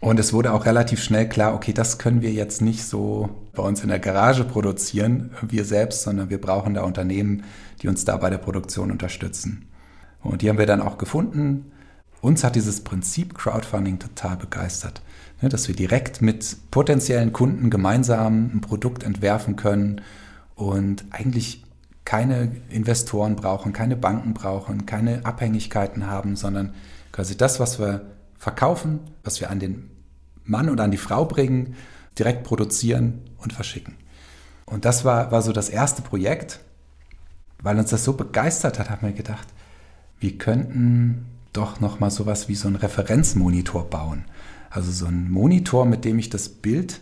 [0.00, 3.62] Und es wurde auch relativ schnell klar, okay, das können wir jetzt nicht so bei
[3.62, 7.44] uns in der Garage produzieren, wir selbst, sondern wir brauchen da Unternehmen,
[7.82, 9.68] die uns da bei der Produktion unterstützen.
[10.22, 11.70] Und die haben wir dann auch gefunden.
[12.22, 15.02] Uns hat dieses Prinzip Crowdfunding total begeistert,
[15.42, 20.00] ne, dass wir direkt mit potenziellen Kunden gemeinsam ein Produkt entwerfen können
[20.54, 21.63] und eigentlich
[22.04, 26.74] keine Investoren brauchen, keine Banken brauchen, keine Abhängigkeiten haben, sondern
[27.12, 28.02] quasi das, was wir
[28.38, 29.90] verkaufen, was wir an den
[30.44, 31.76] Mann und an die Frau bringen,
[32.18, 33.94] direkt produzieren und verschicken.
[34.66, 36.60] Und das war, war so das erste Projekt.
[37.62, 39.48] Weil uns das so begeistert hat, haben wir gedacht,
[40.18, 44.26] wir könnten doch nochmal sowas wie so einen Referenzmonitor bauen.
[44.68, 47.00] Also so ein Monitor, mit dem ich das Bild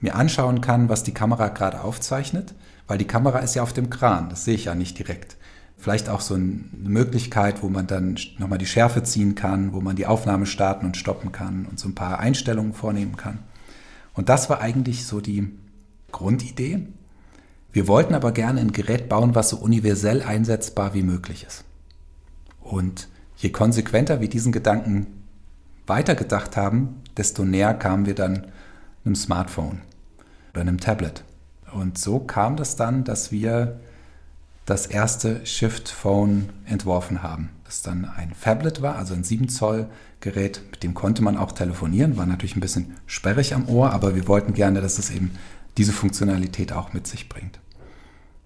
[0.00, 2.54] mir anschauen kann, was die Kamera gerade aufzeichnet
[2.88, 5.36] weil die Kamera ist ja auf dem Kran, das sehe ich ja nicht direkt.
[5.76, 9.94] Vielleicht auch so eine Möglichkeit, wo man dann nochmal die Schärfe ziehen kann, wo man
[9.94, 13.38] die Aufnahme starten und stoppen kann und so ein paar Einstellungen vornehmen kann.
[14.14, 15.52] Und das war eigentlich so die
[16.10, 16.88] Grundidee.
[17.70, 21.64] Wir wollten aber gerne ein Gerät bauen, was so universell einsetzbar wie möglich ist.
[22.60, 25.06] Und je konsequenter wir diesen Gedanken
[25.86, 28.48] weitergedacht haben, desto näher kamen wir dann
[29.04, 29.82] einem Smartphone
[30.52, 31.22] oder einem Tablet.
[31.72, 33.78] Und so kam das dann, dass wir
[34.68, 37.48] das erste Shift Phone entworfen haben.
[37.64, 39.88] Das dann ein Phablet war, also ein 7 Zoll
[40.20, 44.14] Gerät, mit dem konnte man auch telefonieren, war natürlich ein bisschen sperrig am Ohr, aber
[44.14, 45.30] wir wollten gerne, dass es eben
[45.76, 47.60] diese Funktionalität auch mit sich bringt.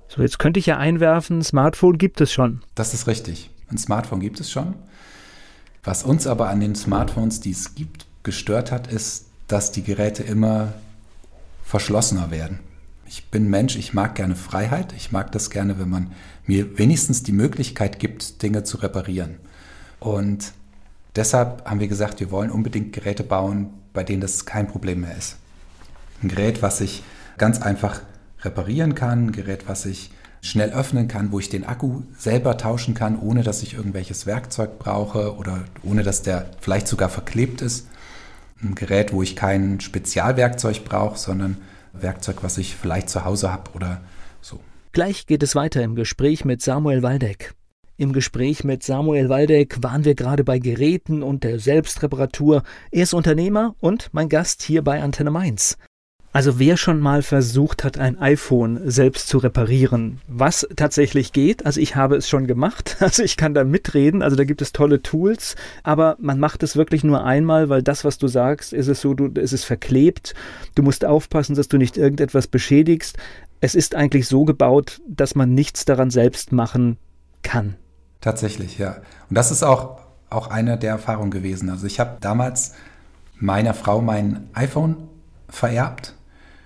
[0.08, 2.62] So, jetzt könnte ich ja einwerfen, ein Smartphone gibt es schon.
[2.74, 3.50] Das ist richtig.
[3.70, 4.74] Ein Smartphone gibt es schon.
[5.82, 10.22] Was uns aber an den Smartphones, die es gibt, gestört hat, ist, dass die Geräte
[10.22, 10.74] immer
[11.64, 12.60] verschlossener werden
[13.12, 14.94] ich bin Mensch, ich mag gerne Freiheit.
[14.96, 16.12] Ich mag das gerne, wenn man
[16.46, 19.36] mir wenigstens die Möglichkeit gibt, Dinge zu reparieren.
[20.00, 20.54] Und
[21.14, 25.14] deshalb haben wir gesagt, wir wollen unbedingt Geräte bauen, bei denen das kein Problem mehr
[25.14, 25.36] ist.
[26.22, 27.02] Ein Gerät, was ich
[27.36, 28.00] ganz einfach
[28.40, 32.94] reparieren kann, ein Gerät, was ich schnell öffnen kann, wo ich den Akku selber tauschen
[32.94, 37.88] kann, ohne dass ich irgendwelches Werkzeug brauche oder ohne dass der vielleicht sogar verklebt ist.
[38.62, 41.58] Ein Gerät, wo ich kein Spezialwerkzeug brauche, sondern
[41.92, 44.00] Werkzeug, was ich vielleicht zu Hause habe oder
[44.40, 44.60] so.
[44.92, 47.54] Gleich geht es weiter im Gespräch mit Samuel Waldeck.
[47.96, 52.62] Im Gespräch mit Samuel Waldeck waren wir gerade bei Geräten und der Selbstreparatur.
[52.90, 55.76] Er ist Unternehmer und mein Gast hier bei Antenne Mainz.
[56.34, 61.78] Also wer schon mal versucht hat, ein iPhone selbst zu reparieren, was tatsächlich geht, also
[61.78, 65.02] ich habe es schon gemacht, also ich kann da mitreden, also da gibt es tolle
[65.02, 69.02] Tools, aber man macht es wirklich nur einmal, weil das, was du sagst, ist es
[69.02, 70.34] so, du, es ist verklebt,
[70.74, 73.18] du musst aufpassen, dass du nicht irgendetwas beschädigst.
[73.60, 76.96] Es ist eigentlich so gebaut, dass man nichts daran selbst machen
[77.42, 77.76] kann.
[78.22, 78.96] Tatsächlich, ja.
[79.28, 79.98] Und das ist auch,
[80.30, 81.68] auch eine der Erfahrungen gewesen.
[81.68, 82.72] Also ich habe damals
[83.38, 84.96] meiner Frau mein iPhone
[85.48, 86.14] vererbt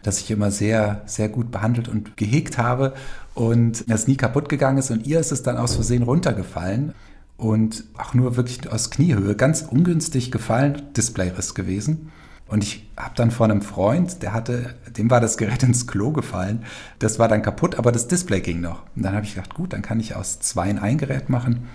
[0.07, 2.95] das ich immer sehr, sehr gut behandelt und gehegt habe
[3.35, 6.95] und das nie kaputt gegangen ist und ihr ist es dann aus Versehen runtergefallen
[7.37, 12.13] und auch nur wirklich aus Kniehöhe, ganz ungünstig gefallen, Displayriss gewesen.
[12.49, 16.13] Und ich habe dann von einem Freund, der hatte, dem war das Gerät ins Klo
[16.13, 16.63] gefallen.
[17.01, 18.85] Das war dann kaputt, aber das Display ging noch.
[18.95, 21.67] Und dann habe ich gedacht, gut, dann kann ich aus zwei ein Gerät machen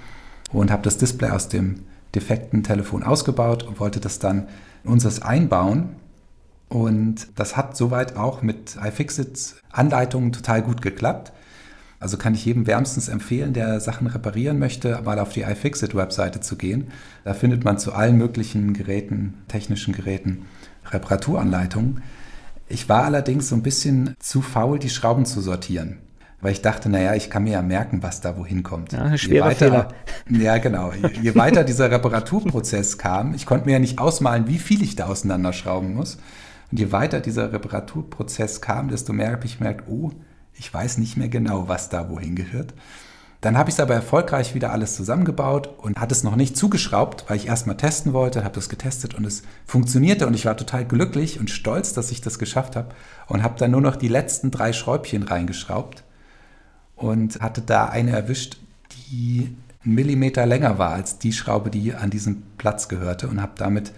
[0.53, 1.81] und habe das Display aus dem
[2.15, 4.47] defekten Telefon ausgebaut und wollte das dann
[4.83, 5.89] in unseres einbauen.
[6.71, 11.33] Und das hat soweit auch mit iFixit Anleitungen total gut geklappt.
[11.99, 16.55] Also kann ich jedem wärmstens empfehlen, der Sachen reparieren möchte, mal auf die iFixit-Webseite zu
[16.55, 16.87] gehen.
[17.25, 20.45] Da findet man zu allen möglichen Geräten, technischen Geräten,
[20.89, 22.01] Reparaturanleitungen.
[22.69, 25.97] Ich war allerdings so ein bisschen zu faul, die Schrauben zu sortieren.
[26.39, 28.93] Weil ich dachte, naja, ich kann mir ja merken, was da wohin kommt.
[28.93, 29.87] Ja, schwerer weiter, Fehler.
[30.41, 30.93] Ja, genau.
[30.93, 34.95] Je, je weiter dieser Reparaturprozess kam, ich konnte mir ja nicht ausmalen, wie viel ich
[34.95, 36.17] da auseinanderschrauben muss.
[36.71, 40.11] Und je weiter dieser Reparaturprozess kam, desto mehr habe ich gemerkt, oh,
[40.53, 42.73] ich weiß nicht mehr genau, was da wohin gehört.
[43.41, 47.25] Dann habe ich es aber erfolgreich wieder alles zusammengebaut und hatte es noch nicht zugeschraubt,
[47.27, 50.85] weil ich erstmal testen wollte, habe das getestet und es funktionierte und ich war total
[50.85, 52.89] glücklich und stolz, dass ich das geschafft habe
[53.27, 56.03] und habe dann nur noch die letzten drei Schräubchen reingeschraubt
[56.95, 58.57] und hatte da eine erwischt,
[59.09, 63.53] die einen Millimeter länger war als die Schraube, die an diesen Platz gehörte und habe
[63.57, 63.91] damit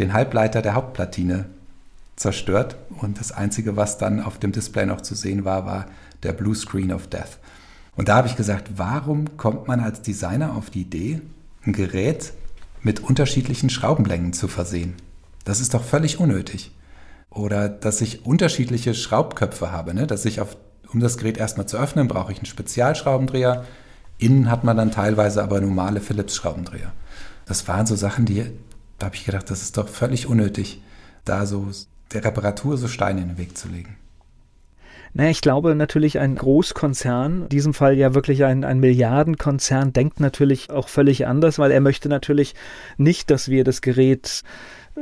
[0.00, 1.46] den Halbleiter der Hauptplatine
[2.18, 5.86] zerstört und das Einzige, was dann auf dem Display noch zu sehen war, war
[6.22, 7.38] der Blue Screen of Death.
[7.96, 11.20] Und da habe ich gesagt, warum kommt man als Designer auf die Idee,
[11.64, 12.32] ein Gerät
[12.82, 14.94] mit unterschiedlichen Schraubenlängen zu versehen?
[15.44, 16.72] Das ist doch völlig unnötig.
[17.30, 20.06] Oder dass ich unterschiedliche Schraubköpfe habe, ne?
[20.06, 20.56] dass ich auf,
[20.92, 23.64] um das Gerät erstmal zu öffnen, brauche ich einen Spezialschraubendreher.
[24.18, 26.92] Innen hat man dann teilweise aber normale Philips-Schraubendreher.
[27.46, 28.44] Das waren so Sachen, die,
[28.98, 30.82] da habe ich gedacht, das ist doch völlig unnötig,
[31.24, 31.68] da so
[32.12, 33.96] der Reparatur so Steine in den Weg zu legen.
[35.14, 40.20] Naja, ich glaube natürlich ein Großkonzern, in diesem Fall ja wirklich ein, ein Milliardenkonzern, denkt
[40.20, 42.54] natürlich auch völlig anders, weil er möchte natürlich
[42.98, 44.42] nicht, dass wir das Gerät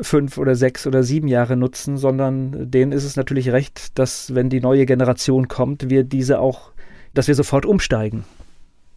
[0.01, 4.49] fünf oder sechs oder sieben Jahre nutzen, sondern denen ist es natürlich recht, dass wenn
[4.49, 6.73] die neue Generation kommt, wir diese auch,
[7.15, 8.25] dass wir sofort umsteigen.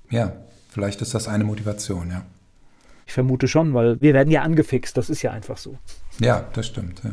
[0.10, 0.34] Ja,
[0.70, 2.26] vielleicht ist das eine Motivation, ja.
[3.08, 5.78] Ich vermute schon, weil wir werden ja angefixt, das ist ja einfach so.
[6.20, 7.02] Ja, das stimmt.
[7.04, 7.12] Ja.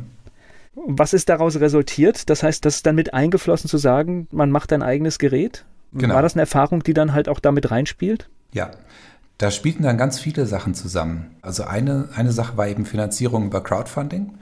[0.77, 2.29] Was ist daraus resultiert?
[2.29, 5.65] Das heißt, das ist dann mit eingeflossen zu sagen, man macht ein eigenes Gerät?
[5.93, 6.15] Genau.
[6.15, 8.29] War das eine Erfahrung, die dann halt auch damit reinspielt?
[8.53, 8.71] Ja,
[9.39, 11.37] da spielten dann ganz viele Sachen zusammen.
[11.41, 14.35] Also eine, eine Sache war eben Finanzierung über Crowdfunding.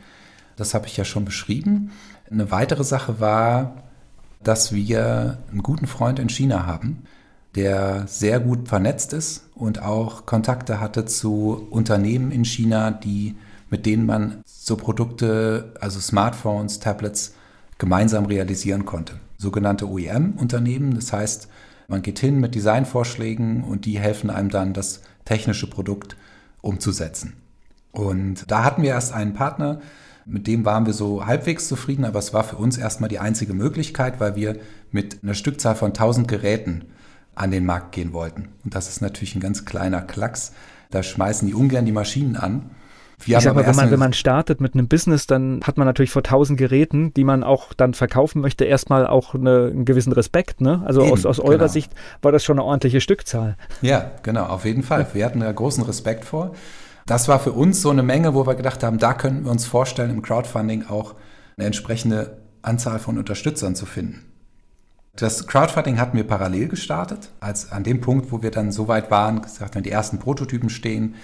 [0.57, 1.93] Das habe ich ja schon beschrieben.
[2.31, 3.83] Eine weitere Sache war,
[4.43, 7.05] dass wir einen guten Freund in China haben,
[7.55, 13.37] der sehr gut vernetzt ist und auch Kontakte hatte zu Unternehmen in China, die
[13.75, 17.35] mit denen man so Produkte, also Smartphones, Tablets,
[17.77, 19.15] gemeinsam realisieren konnte.
[19.37, 21.49] Sogenannte OEM-Unternehmen, das heißt,
[21.89, 26.17] man geht hin mit Designvorschlägen und die helfen einem dann, das technische Produkt
[26.61, 27.33] umzusetzen.
[27.91, 29.81] Und da hatten wir erst einen Partner,
[30.25, 33.55] mit dem waren wir so halbwegs zufrieden, aber es war für uns erstmal die einzige
[33.55, 34.61] Möglichkeit, weil wir
[34.93, 36.85] mit einer Stückzahl von 1000 Geräten
[37.35, 38.51] an den Markt gehen wollten.
[38.65, 40.53] Und das ist natürlich ein ganz kleiner Klacks.
[40.91, 42.71] Da schmeißen die ungern die Maschinen an.
[43.19, 45.87] Wir ich sag mal, wenn man, wenn man startet mit einem Business, dann hat man
[45.87, 50.13] natürlich vor tausend Geräten, die man auch dann verkaufen möchte, erstmal auch eine, einen gewissen
[50.13, 50.61] Respekt.
[50.61, 50.83] Ne?
[50.85, 51.69] Also Eben, aus, aus eurer genau.
[51.69, 53.57] Sicht war das schon eine ordentliche Stückzahl.
[53.83, 55.07] Ja, genau, auf jeden Fall.
[55.13, 56.53] Wir hatten da großen Respekt vor.
[57.07, 59.67] Das war für uns so eine Menge, wo wir gedacht haben, da könnten wir uns
[59.67, 61.15] vorstellen, im Crowdfunding auch
[61.57, 64.25] eine entsprechende Anzahl von Unterstützern zu finden.
[65.17, 69.11] Das Crowdfunding hatten wir parallel gestartet, als an dem Punkt, wo wir dann so weit
[69.11, 71.15] waren, gesagt haben, die ersten Prototypen stehen,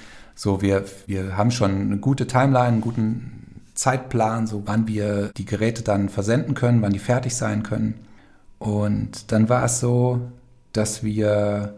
[0.41, 5.45] so, wir, wir haben schon eine gute Timeline, einen guten Zeitplan, so wann wir die
[5.45, 8.01] Geräte dann versenden können, wann die fertig sein können.
[8.59, 10.31] Und dann war es so,
[10.73, 11.75] dass wir,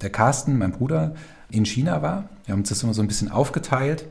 [0.00, 1.14] der Carsten, mein Bruder,
[1.50, 2.28] in China war.
[2.46, 4.06] Wir haben uns das immer so ein bisschen aufgeteilt.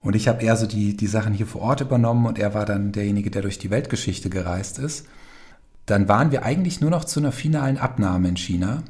[0.00, 2.66] Und ich habe eher so die, die Sachen hier vor Ort übernommen und er war
[2.66, 5.06] dann derjenige, der durch die Weltgeschichte gereist ist.
[5.86, 8.82] Dann waren wir eigentlich nur noch zu einer finalen Abnahme in China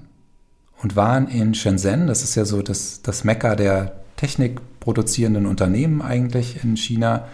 [0.82, 6.62] und waren in Shenzhen, das ist ja so das, das Mekka der, technikproduzierenden Unternehmen eigentlich
[6.62, 7.28] in China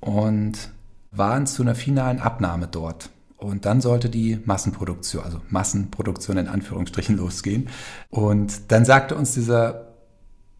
[0.00, 0.70] und
[1.10, 3.10] waren zu einer finalen Abnahme dort.
[3.36, 7.68] Und dann sollte die Massenproduktion, also Massenproduktion in Anführungsstrichen losgehen.
[8.10, 9.94] Und dann sagte uns dieser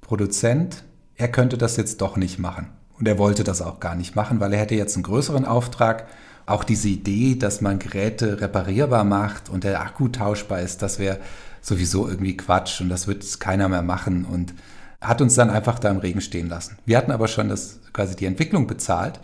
[0.00, 0.84] Produzent,
[1.16, 2.68] er könnte das jetzt doch nicht machen.
[2.98, 6.06] Und er wollte das auch gar nicht machen, weil er hätte jetzt einen größeren Auftrag.
[6.46, 11.18] Auch diese Idee, dass man Geräte reparierbar macht und der Akku tauschbar ist, das wäre
[11.60, 14.24] sowieso irgendwie Quatsch und das wird keiner mehr machen.
[14.24, 14.54] Und
[15.00, 16.78] hat uns dann einfach da im Regen stehen lassen.
[16.84, 19.20] Wir hatten aber schon das, quasi die Entwicklung bezahlt,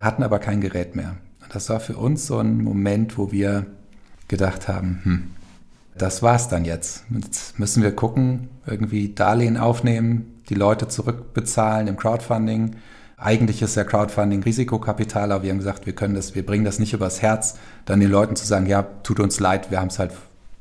[0.00, 1.16] hatten aber kein Gerät mehr.
[1.42, 3.66] Und das war für uns so ein Moment, wo wir
[4.28, 5.30] gedacht haben, hm,
[5.96, 7.04] das war's dann jetzt.
[7.10, 12.76] Jetzt müssen wir gucken, irgendwie Darlehen aufnehmen, die Leute zurückbezahlen im Crowdfunding.
[13.18, 16.78] Eigentlich ist ja Crowdfunding Risikokapital, aber wir haben gesagt, wir können das, wir bringen das
[16.78, 19.98] nicht übers Herz, dann den Leuten zu sagen, ja, tut uns leid, wir haben es
[19.98, 20.12] halt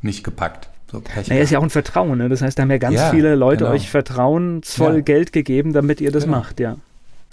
[0.01, 0.70] nicht gepackt.
[0.91, 2.17] So naja, ist ja auch ein Vertrauen.
[2.17, 2.27] Ne?
[2.27, 3.75] Das heißt, da haben ja ganz ja, viele Leute genau.
[3.75, 5.01] euch vertrauensvoll ja.
[5.01, 6.37] Geld gegeben, damit ihr das genau.
[6.37, 6.75] macht, ja.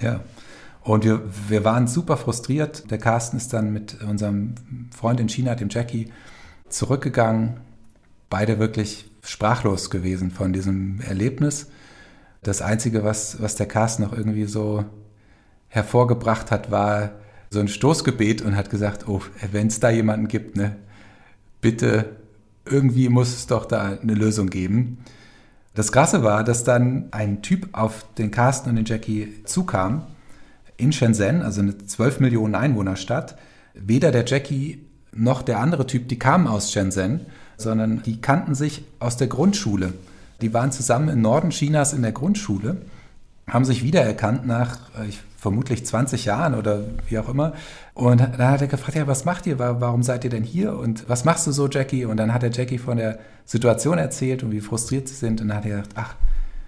[0.01, 0.21] Ja.
[0.85, 2.88] Und wir, wir waren super frustriert.
[2.90, 4.55] Der Carsten ist dann mit unserem
[4.97, 6.12] Freund in China, dem Jackie,
[6.68, 7.57] zurückgegangen.
[8.31, 11.66] Beide wirklich sprachlos gewesen von diesem Erlebnis.
[12.44, 14.85] Das Einzige, was, was der Carsten noch irgendwie so
[15.66, 17.11] hervorgebracht hat, war
[17.51, 20.77] so ein Stoßgebet und hat gesagt, oh, wenn es da jemanden gibt, ne,
[21.61, 22.16] bitte
[22.70, 24.98] irgendwie muss es doch da eine Lösung geben.
[25.74, 30.07] Das Krasse war, dass dann ein Typ auf den Carsten und den Jackie zukam
[30.76, 33.37] in Shenzhen, also eine 12 Millionen Einwohnerstadt.
[33.74, 37.26] Weder der Jackie noch der andere Typ, die kamen aus Shenzhen,
[37.57, 39.92] sondern die kannten sich aus der Grundschule.
[40.40, 42.83] Die waren zusammen im Norden Chinas in der Grundschule,
[43.48, 47.55] haben sich wiedererkannt nach, äh, ich vermutlich 20 Jahren oder wie auch immer.
[47.94, 49.59] Und dann hat er gefragt, ja, was macht ihr?
[49.59, 50.77] Warum seid ihr denn hier?
[50.77, 52.05] Und was machst du so, Jackie?
[52.05, 55.40] Und dann hat der Jackie von der Situation erzählt und wie frustriert sie sind.
[55.40, 56.14] Und dann hat er gesagt, ach,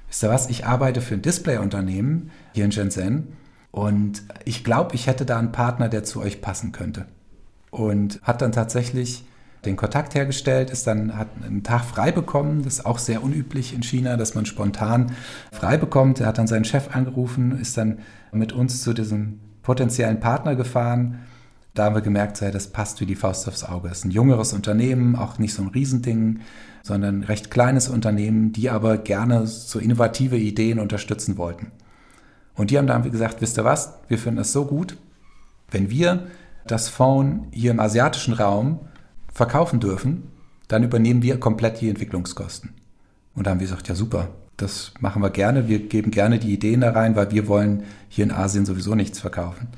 [0.09, 0.48] wisst ihr was?
[0.48, 3.37] Ich arbeite für ein Displayunternehmen hier in Shenzhen.
[3.72, 7.06] Und ich glaube, ich hätte da einen Partner, der zu euch passen könnte.
[7.70, 9.24] Und hat dann tatsächlich
[9.64, 12.62] den Kontakt hergestellt, ist dann, hat einen Tag frei bekommen.
[12.62, 15.12] Das ist auch sehr unüblich in China, dass man spontan
[15.52, 16.20] frei bekommt.
[16.20, 17.98] Er hat dann seinen Chef angerufen, ist dann
[18.33, 21.21] mit uns zu diesem potenziellen Partner gefahren.
[21.75, 23.88] Da haben wir gemerkt, das passt wie die Faust aufs Auge.
[23.88, 26.40] Es ist ein jüngeres Unternehmen, auch nicht so ein Riesending,
[26.83, 31.73] sondern ein recht kleines Unternehmen, die aber gerne so innovative Ideen unterstützen wollten.
[32.55, 34.97] Und die haben dann gesagt, wisst ihr was, wir finden es so gut,
[35.71, 36.27] wenn wir
[36.66, 38.81] das Phone hier im asiatischen Raum
[39.33, 40.25] verkaufen dürfen,
[40.69, 42.75] dann übernehmen wir komplett die Entwicklungskosten.
[43.35, 44.29] Und da haben wir gesagt, ja super,
[44.62, 45.68] das machen wir gerne.
[45.68, 49.20] Wir geben gerne die Ideen da rein, weil wir wollen hier in Asien sowieso nichts
[49.20, 49.68] verkaufen.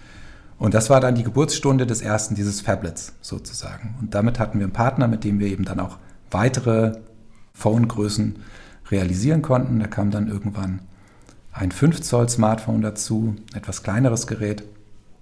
[0.59, 3.97] Und das war dann die Geburtsstunde des ersten dieses Fablets sozusagen.
[4.01, 5.99] Und damit hatten wir einen Partner, mit dem wir eben dann auch
[6.31, 6.99] weitere
[7.55, 8.37] Phone-Größen
[8.91, 9.81] realisieren konnten.
[9.81, 10.81] Da kam dann irgendwann
[11.53, 14.63] ein 5 Zoll Smartphone dazu, etwas kleineres Gerät,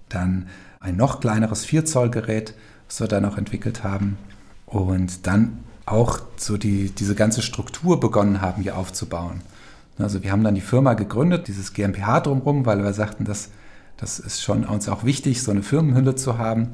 [0.08, 0.46] dann
[0.78, 2.54] ein noch kleineres 4 Zoll Gerät,
[2.86, 4.18] was wir dann auch entwickelt haben.
[4.66, 9.42] Und dann auch so die, diese ganze Struktur begonnen haben, hier aufzubauen.
[9.98, 13.50] Also wir haben dann die Firma gegründet, dieses GmbH drumherum, weil wir sagten, dass
[14.00, 16.68] das ist schon uns auch wichtig, so eine Firmenhülle zu haben.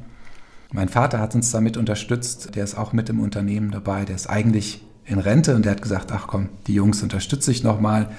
[0.72, 4.28] Mein Vater hat uns damit unterstützt, der ist auch mit im Unternehmen dabei, der ist
[4.28, 8.10] eigentlich in Rente und der hat gesagt, ach komm, die Jungs unterstütze ich nochmal.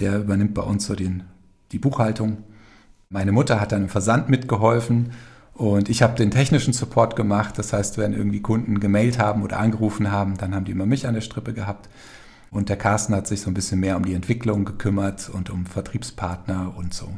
[0.00, 1.24] Der übernimmt bei uns so den,
[1.70, 2.38] die Buchhaltung.
[3.10, 5.12] Meine Mutter hat dann im Versand mitgeholfen
[5.58, 7.58] und ich habe den technischen Support gemacht.
[7.58, 11.04] Das heißt, wenn irgendwie Kunden gemailt haben oder angerufen haben, dann haben die immer mich
[11.06, 11.88] an der Strippe gehabt.
[12.52, 15.66] Und der Carsten hat sich so ein bisschen mehr um die Entwicklung gekümmert und um
[15.66, 17.08] Vertriebspartner und so.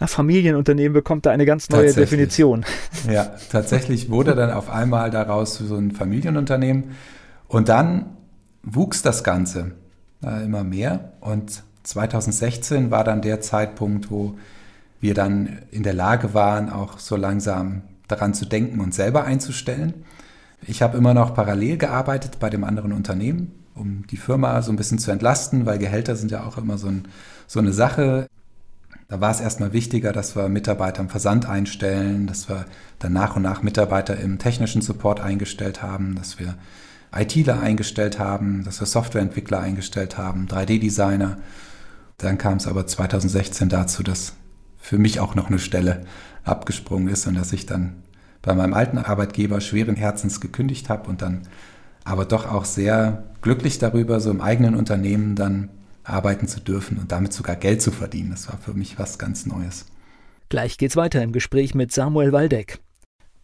[0.00, 2.64] Na, Familienunternehmen bekommt da eine ganz neue Definition.
[3.08, 6.92] Ja, tatsächlich wurde dann auf einmal daraus so ein Familienunternehmen.
[7.48, 8.16] Und dann
[8.62, 9.72] wuchs das Ganze
[10.24, 11.12] äh, immer mehr.
[11.20, 14.38] Und 2016 war dann der Zeitpunkt, wo
[15.04, 20.02] wir dann in der Lage waren, auch so langsam daran zu denken und selber einzustellen.
[20.66, 24.76] Ich habe immer noch parallel gearbeitet bei dem anderen Unternehmen, um die Firma so ein
[24.76, 27.06] bisschen zu entlasten, weil Gehälter sind ja auch immer so, ein,
[27.46, 28.28] so eine Sache.
[29.08, 32.64] Da war es erstmal wichtiger, dass wir Mitarbeiter im Versand einstellen, dass wir
[32.98, 36.54] dann nach und nach Mitarbeiter im technischen Support eingestellt haben, dass wir
[37.14, 41.36] ITler eingestellt haben, dass wir Softwareentwickler eingestellt haben, 3D-Designer.
[42.16, 44.32] Dann kam es aber 2016 dazu, dass
[44.84, 46.04] für mich auch noch eine Stelle
[46.44, 48.02] abgesprungen ist und dass ich dann
[48.42, 51.48] bei meinem alten Arbeitgeber schweren Herzens gekündigt habe und dann
[52.04, 55.70] aber doch auch sehr glücklich darüber, so im eigenen Unternehmen dann
[56.04, 58.32] arbeiten zu dürfen und damit sogar Geld zu verdienen.
[58.32, 59.86] Das war für mich was ganz Neues.
[60.50, 62.78] Gleich geht's weiter im Gespräch mit Samuel Waldeck.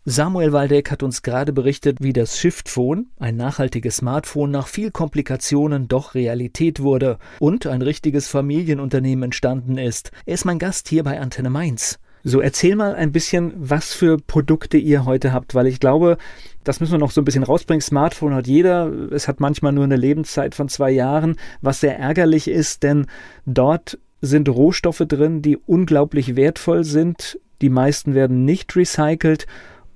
[0.06, 5.88] Samuel Waldeck hat uns gerade berichtet, wie das Shift-Phone, ein nachhaltiges Smartphone, nach viel Komplikationen
[5.88, 10.10] doch Realität wurde und ein richtiges Familienunternehmen entstanden ist.
[10.24, 11.98] Er ist mein Gast hier bei Antenne Mainz.
[12.24, 16.16] So, erzähl mal ein bisschen, was für Produkte ihr heute habt, weil ich glaube,
[16.64, 17.82] das müssen wir noch so ein bisschen rausbringen.
[17.82, 18.90] Smartphone hat jeder.
[19.12, 23.06] Es hat manchmal nur eine Lebenszeit von zwei Jahren, was sehr ärgerlich ist, denn
[23.44, 27.38] dort sind Rohstoffe drin, die unglaublich wertvoll sind.
[27.60, 29.46] Die meisten werden nicht recycelt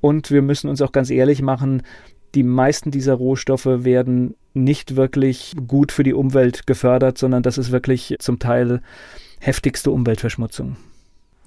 [0.04, 1.82] und wir müssen uns auch ganz ehrlich machen,
[2.34, 7.72] die meisten dieser Rohstoffe werden nicht wirklich gut für die Umwelt gefördert, sondern das ist
[7.72, 8.82] wirklich zum Teil
[9.40, 10.76] heftigste Umweltverschmutzung.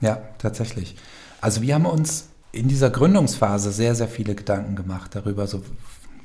[0.01, 0.95] Ja, tatsächlich.
[1.39, 5.61] Also wir haben uns in dieser Gründungsphase sehr, sehr viele Gedanken gemacht darüber, so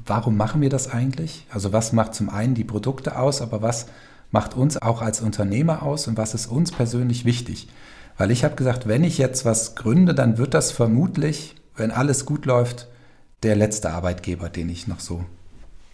[0.06, 1.46] warum machen wir das eigentlich?
[1.50, 3.88] Also was macht zum einen die Produkte aus, aber was
[4.30, 7.68] macht uns auch als Unternehmer aus und was ist uns persönlich wichtig?
[8.16, 12.26] Weil ich habe gesagt, wenn ich jetzt was gründe, dann wird das vermutlich wenn alles
[12.26, 12.88] gut läuft,
[13.42, 15.24] der letzte Arbeitgeber, den ich noch so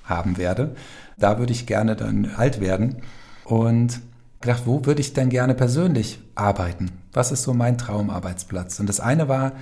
[0.04, 0.74] haben werde.
[1.18, 3.02] Da würde ich gerne dann alt werden.
[3.44, 4.00] Und
[4.40, 6.90] gedacht, wo würde ich denn gerne persönlich arbeiten?
[7.12, 8.78] Was ist so mein Traumarbeitsplatz?
[8.80, 9.52] Und das eine war,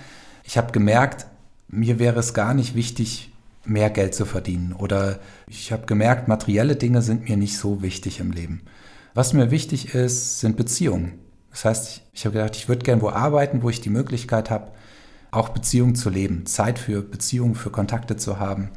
[0.44, 1.26] ich habe gemerkt,
[1.68, 3.32] mir wäre es gar nicht wichtig,
[3.64, 4.72] mehr Geld zu verdienen.
[4.72, 8.62] Oder ich habe gemerkt, materielle Dinge sind mir nicht so wichtig im Leben.
[9.14, 11.18] Was mir wichtig ist, sind Beziehungen.
[11.50, 14.70] Das heißt, ich habe gedacht, ich würde gerne wo arbeiten, wo ich die Möglichkeit habe,
[15.37, 18.70] auch Beziehungen zu leben, Zeit für Beziehungen, für Kontakte zu haben.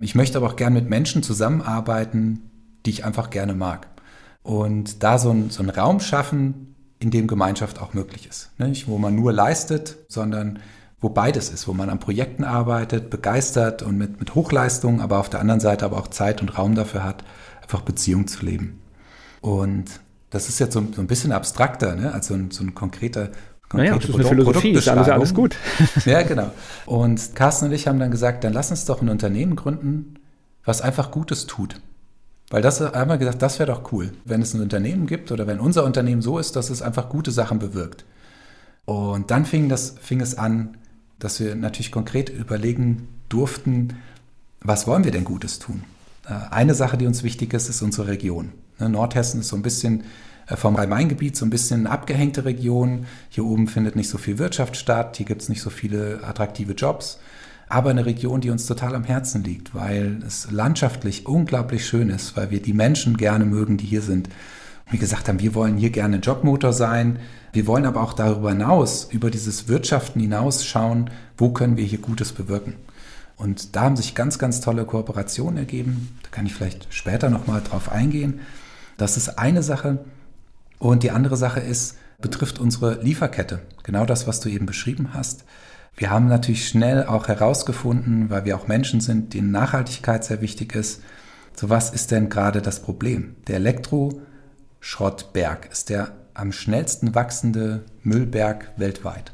[0.00, 2.50] Ich möchte aber auch gerne mit Menschen zusammenarbeiten,
[2.86, 3.88] die ich einfach gerne mag.
[4.42, 8.50] Und da so, ein, so einen Raum schaffen, in dem Gemeinschaft auch möglich ist.
[8.58, 8.88] Nicht?
[8.88, 10.60] Wo man nur leistet, sondern
[11.00, 15.28] wo beides ist, wo man an Projekten arbeitet, begeistert und mit, mit Hochleistung, aber auf
[15.28, 17.24] der anderen Seite aber auch Zeit und Raum dafür hat,
[17.62, 18.80] einfach Beziehungen zu leben.
[19.40, 20.00] Und
[20.30, 22.12] das ist jetzt so, so ein bisschen abstrakter, ne?
[22.12, 23.30] als so ein, so ein konkreter
[23.76, 25.56] naja, das ist eine Philosophie, ist alles, alles gut.
[26.04, 26.50] ja, genau.
[26.86, 30.16] Und Carsten und ich haben dann gesagt, dann lass uns doch ein Unternehmen gründen,
[30.64, 31.80] was einfach Gutes tut.
[32.50, 35.46] Weil das haben wir gesagt, das wäre doch cool, wenn es ein Unternehmen gibt oder
[35.46, 38.04] wenn unser Unternehmen so ist, dass es einfach gute Sachen bewirkt.
[38.84, 40.76] Und dann fing, das, fing es an,
[41.18, 43.94] dass wir natürlich konkret überlegen durften,
[44.60, 45.84] was wollen wir denn Gutes tun?
[46.26, 48.52] Äh, eine Sache, die uns wichtig ist, ist unsere Region.
[48.78, 50.04] Ne, Nordhessen ist so ein bisschen
[50.46, 53.06] vom Rhein-Main-Gebiet so ein bisschen abgehängte Region.
[53.30, 56.72] Hier oben findet nicht so viel Wirtschaft statt, hier gibt es nicht so viele attraktive
[56.72, 57.18] Jobs.
[57.68, 62.36] Aber eine Region, die uns total am Herzen liegt, weil es landschaftlich unglaublich schön ist,
[62.36, 64.28] weil wir die Menschen gerne mögen, die hier sind.
[64.90, 67.18] Wir gesagt haben, wir wollen hier gerne Jobmotor sein.
[67.52, 72.00] Wir wollen aber auch darüber hinaus, über dieses Wirtschaften hinaus schauen, wo können wir hier
[72.00, 72.74] Gutes bewirken.
[73.36, 76.18] Und da haben sich ganz, ganz tolle Kooperationen ergeben.
[76.22, 78.40] Da kann ich vielleicht später nochmal drauf eingehen.
[78.96, 80.04] Das ist eine Sache.
[80.84, 83.60] Und die andere Sache ist, betrifft unsere Lieferkette.
[83.84, 85.44] Genau das, was du eben beschrieben hast.
[85.96, 90.74] Wir haben natürlich schnell auch herausgefunden, weil wir auch Menschen sind, denen Nachhaltigkeit sehr wichtig
[90.74, 91.00] ist.
[91.56, 93.34] So was ist denn gerade das Problem?
[93.46, 99.32] Der Elektroschrottberg ist der am schnellsten wachsende Müllberg weltweit.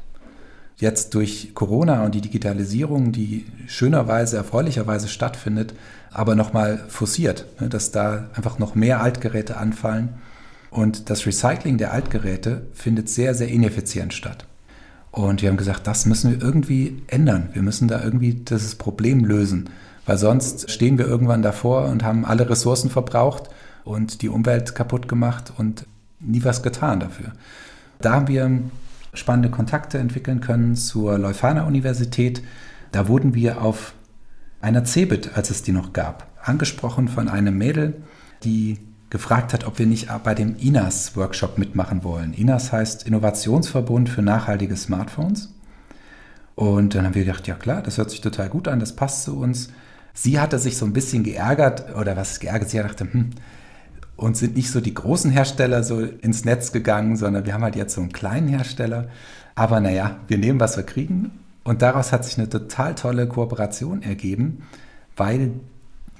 [0.77, 5.73] Jetzt durch Corona und die Digitalisierung, die schönerweise, erfreulicherweise stattfindet,
[6.11, 10.21] aber nochmal forciert, ne, dass da einfach noch mehr Altgeräte anfallen.
[10.71, 14.45] Und das Recycling der Altgeräte findet sehr, sehr ineffizient statt.
[15.11, 17.49] Und wir haben gesagt, das müssen wir irgendwie ändern.
[17.51, 19.69] Wir müssen da irgendwie dieses Problem lösen,
[20.05, 23.49] weil sonst stehen wir irgendwann davor und haben alle Ressourcen verbraucht
[23.83, 25.85] und die Umwelt kaputt gemacht und
[26.21, 27.33] nie was getan dafür.
[27.99, 28.61] Da haben wir
[29.13, 32.41] spannende Kontakte entwickeln können zur Leuphana Universität.
[32.93, 33.93] Da wurden wir auf
[34.61, 38.01] einer CeBIT, als es die noch gab, angesprochen von einem Mädel,
[38.43, 38.77] die
[39.11, 42.33] gefragt hat, ob wir nicht bei dem INAS-Workshop mitmachen wollen.
[42.33, 45.53] INAS heißt Innovationsverbund für nachhaltige Smartphones.
[46.55, 49.23] Und dann haben wir gedacht, ja klar, das hört sich total gut an, das passt
[49.23, 49.69] zu uns.
[50.13, 52.69] Sie hatte sich so ein bisschen geärgert, oder was geärgert?
[52.69, 53.31] Sie dachte, hm,
[54.15, 57.75] und sind nicht so die großen Hersteller so ins Netz gegangen, sondern wir haben halt
[57.75, 59.09] jetzt so einen kleinen Hersteller.
[59.55, 61.31] Aber naja, wir nehmen, was wir kriegen.
[61.63, 64.63] Und daraus hat sich eine total tolle Kooperation ergeben,
[65.17, 65.51] weil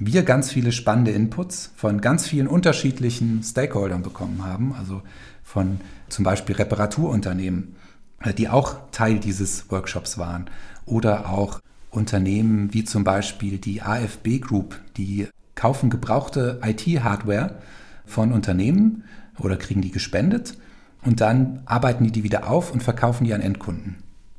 [0.04, 5.04] wir ganz viele spannende Inputs von ganz vielen unterschiedlichen Stakeholdern bekommen haben, also
[5.44, 5.80] von
[6.10, 7.76] zum Beispiel Reparaturunternehmen,
[8.22, 10.50] äh, die auch Teil dieses Workshops waren,
[10.88, 11.60] oder auch
[11.92, 17.60] Unternehmen wie zum Beispiel die AFB Group, die kaufen gebrauchte IT-Hardware
[18.06, 19.04] von Unternehmen
[19.38, 20.58] oder kriegen die gespendet
[21.04, 23.98] und dann arbeiten die die wieder auf und verkaufen die an Endkunden.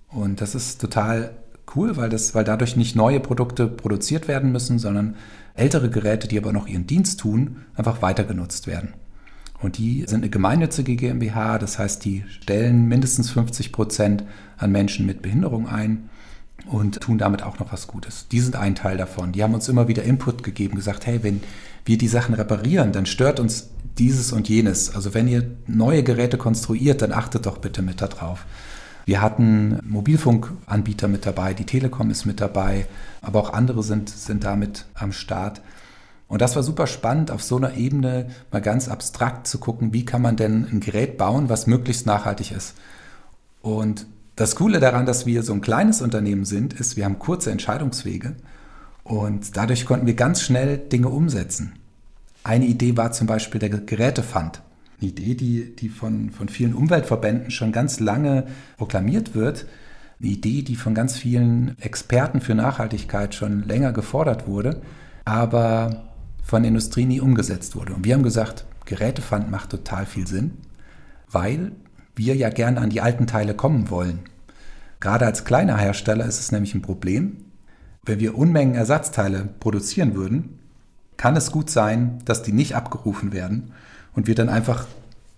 [0.09, 1.31] Und das ist total
[1.77, 5.15] cool, weil, das, weil dadurch nicht neue Produkte produziert werden müssen, sondern
[5.55, 8.95] ältere Geräte, die aber noch ihren Dienst tun, einfach weiter genutzt werden.
[9.61, 14.25] Und die sind eine gemeinnützige GmbH, das heißt, die stellen mindestens 50 Prozent
[14.57, 16.11] an Menschen mit Behinderung ein
[16.67, 18.27] und tun damit auch noch was Gutes.
[18.29, 19.33] Die sind ein Teil davon.
[19.33, 21.41] Die haben uns immer wieder Input gegeben, gesagt, hey, wenn
[21.85, 24.95] wir die Sachen reparieren, dann stört uns dieses und jenes.
[24.95, 28.45] Also wenn ihr neue Geräte konstruiert, dann achtet doch bitte mit darauf.
[29.05, 32.87] Wir hatten Mobilfunkanbieter mit dabei, die Telekom ist mit dabei,
[33.21, 35.61] aber auch andere sind, sind damit am Start.
[36.29, 40.05] Und das war super spannend, auf so einer Ebene mal ganz abstrakt zu gucken, wie
[40.05, 42.75] kann man denn ein Gerät bauen, was möglichst nachhaltig ist.
[43.61, 47.51] Und das Coole daran, dass wir so ein kleines Unternehmen sind, ist, wir haben kurze
[47.51, 48.35] Entscheidungswege
[49.05, 51.75] und dadurch konnten wir ganz schnell Dinge umsetzen.
[52.45, 54.63] Eine Idee war zum Beispiel der Gerätefund
[55.03, 58.47] eine Idee, die, die von, von vielen Umweltverbänden schon ganz lange
[58.77, 59.67] proklamiert wird.
[60.21, 64.81] Eine Idee, die von ganz vielen Experten für Nachhaltigkeit schon länger gefordert wurde,
[65.25, 66.05] aber
[66.43, 67.95] von der Industrie nie umgesetzt wurde.
[67.95, 70.53] Und wir haben gesagt, Gerätefund macht total viel Sinn,
[71.31, 71.73] weil
[72.15, 74.21] wir ja gerne an die alten Teile kommen wollen.
[75.01, 77.39] Gerade als kleiner Hersteller ist es nämlich ein Problem.
[78.05, 80.59] Wenn wir Unmengen Ersatzteile produzieren würden,
[81.17, 83.73] kann es gut sein, dass die nicht abgerufen werden
[84.15, 84.87] und wir dann einfach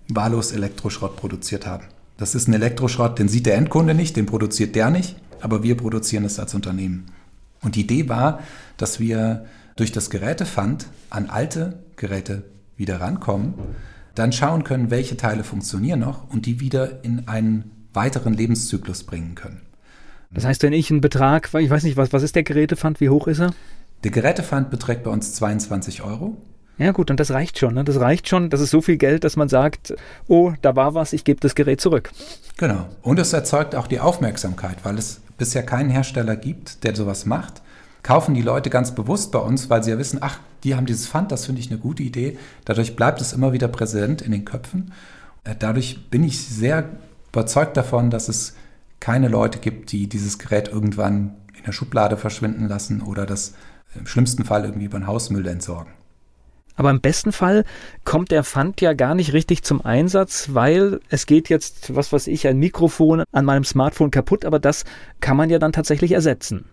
[0.08, 1.84] wahllos Elektroschrott produziert haben.
[2.16, 5.76] Das ist ein Elektroschrott, den sieht der Endkunde nicht, den produziert der nicht, aber wir
[5.76, 7.06] produzieren es als Unternehmen.
[7.62, 8.40] Und die Idee war,
[8.76, 9.46] dass wir
[9.76, 12.44] durch das Gerätefund an alte Geräte
[12.76, 13.54] wieder rankommen,
[14.14, 19.34] dann schauen können, welche Teile funktionieren noch und die wieder in einen weiteren Lebenszyklus bringen
[19.34, 19.62] können.
[20.32, 23.08] Das heißt, wenn ich einen Betrag, ich weiß nicht, was, was ist der Gerätefund, wie
[23.08, 23.54] hoch ist er?
[24.02, 26.36] Der Gerätefund beträgt bei uns 22 Euro.
[26.76, 27.74] Ja gut, und das reicht schon.
[27.74, 27.84] Ne?
[27.84, 28.50] Das reicht schon.
[28.50, 29.94] Das ist so viel Geld, dass man sagt,
[30.26, 32.10] oh, da war was, ich gebe das Gerät zurück.
[32.56, 32.86] Genau.
[33.02, 37.62] Und es erzeugt auch die Aufmerksamkeit, weil es bisher keinen Hersteller gibt, der sowas macht.
[38.02, 41.06] Kaufen die Leute ganz bewusst bei uns, weil sie ja wissen, ach, die haben dieses
[41.06, 42.38] Pfand, das finde ich eine gute Idee.
[42.64, 44.92] Dadurch bleibt es immer wieder präsent in den Köpfen.
[45.44, 46.88] Äh, dadurch bin ich sehr
[47.32, 48.54] überzeugt davon, dass es
[49.00, 53.54] keine Leute gibt, die dieses Gerät irgendwann in der Schublade verschwinden lassen oder das
[53.94, 55.92] im schlimmsten Fall irgendwie über den Hausmüll entsorgen.
[56.76, 57.64] Aber im besten Fall
[58.04, 62.26] kommt der Pfand ja gar nicht richtig zum Einsatz, weil es geht jetzt, was weiß
[62.26, 64.84] ich, ein Mikrofon an meinem Smartphone kaputt, aber das
[65.20, 66.64] kann man ja dann tatsächlich ersetzen.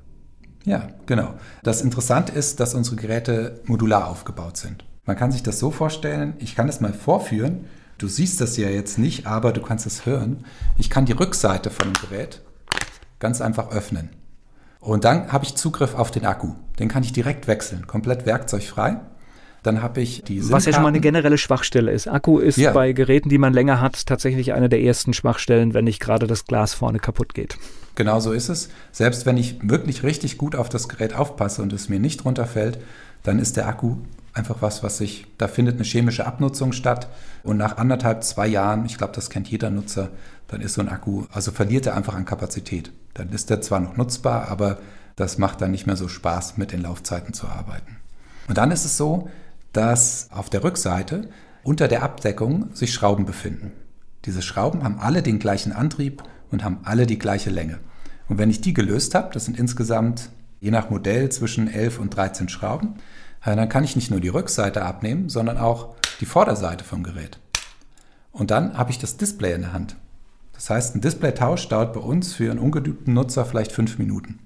[0.63, 1.35] Ja, genau.
[1.63, 4.85] Das Interessante ist, dass unsere Geräte modular aufgebaut sind.
[5.05, 7.65] Man kann sich das so vorstellen, ich kann es mal vorführen.
[7.97, 10.45] Du siehst das ja jetzt nicht, aber du kannst es hören.
[10.77, 12.41] Ich kann die Rückseite von dem Gerät
[13.19, 14.09] ganz einfach öffnen.
[14.79, 16.53] Und dann habe ich Zugriff auf den Akku.
[16.79, 18.99] Den kann ich direkt wechseln, komplett werkzeugfrei.
[19.63, 22.07] Dann habe ich die Was ja schon mal eine generelle Schwachstelle ist.
[22.07, 22.71] Akku ist ja.
[22.71, 26.45] bei Geräten, die man länger hat, tatsächlich eine der ersten Schwachstellen, wenn nicht gerade das
[26.45, 27.57] Glas vorne kaputt geht.
[27.95, 28.69] Genau so ist es.
[28.91, 32.79] Selbst wenn ich wirklich richtig gut auf das Gerät aufpasse und es mir nicht runterfällt,
[33.23, 33.97] dann ist der Akku
[34.33, 37.07] einfach was, was sich, da findet eine chemische Abnutzung statt.
[37.43, 40.09] Und nach anderthalb, zwei Jahren, ich glaube, das kennt jeder Nutzer,
[40.47, 42.91] dann ist so ein Akku, also verliert er einfach an Kapazität.
[43.13, 44.79] Dann ist er zwar noch nutzbar, aber
[45.15, 47.97] das macht dann nicht mehr so Spaß, mit den Laufzeiten zu arbeiten.
[48.47, 49.29] Und dann ist es so,
[49.73, 51.29] dass auf der Rückseite
[51.63, 53.71] unter der Abdeckung sich Schrauben befinden.
[54.25, 57.79] Diese Schrauben haben alle den gleichen Antrieb und haben alle die gleiche Länge.
[58.27, 62.15] Und wenn ich die gelöst habe, das sind insgesamt je nach Modell zwischen 11 und
[62.15, 62.95] 13 Schrauben,
[63.43, 67.39] dann kann ich nicht nur die Rückseite abnehmen, sondern auch die Vorderseite vom Gerät.
[68.31, 69.95] Und dann habe ich das Display in der Hand.
[70.53, 74.39] Das heißt, ein Displaytausch dauert bei uns für einen ungeübten Nutzer vielleicht fünf Minuten.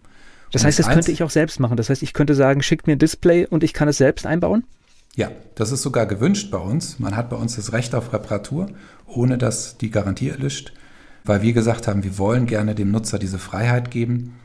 [0.53, 1.76] Das heißt, das könnte ich auch selbst machen.
[1.76, 4.63] Das heißt, ich könnte sagen, schickt mir ein Display und ich kann es selbst einbauen?
[5.16, 6.99] Ja, das ist sogar gewünscht bei uns.
[6.99, 8.68] Man hat bei uns das Recht auf Reparatur,
[9.07, 10.74] ohne dass die Garantie erlischt,
[11.24, 14.36] weil wir gesagt haben, wir wollen gerne dem Nutzer diese Freiheit geben.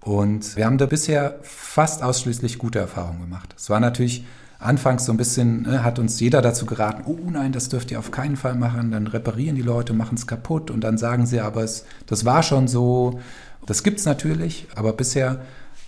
[0.00, 3.54] Und wir haben da bisher fast ausschließlich gute Erfahrungen gemacht.
[3.56, 4.24] Es war natürlich
[4.58, 7.98] anfangs so ein bisschen, ne, hat uns jeder dazu geraten, oh nein, das dürft ihr
[7.98, 11.40] auf keinen Fall machen, dann reparieren die Leute, machen es kaputt und dann sagen sie,
[11.40, 13.20] aber es, das war schon so.
[13.66, 15.40] Das gibt es natürlich, aber bisher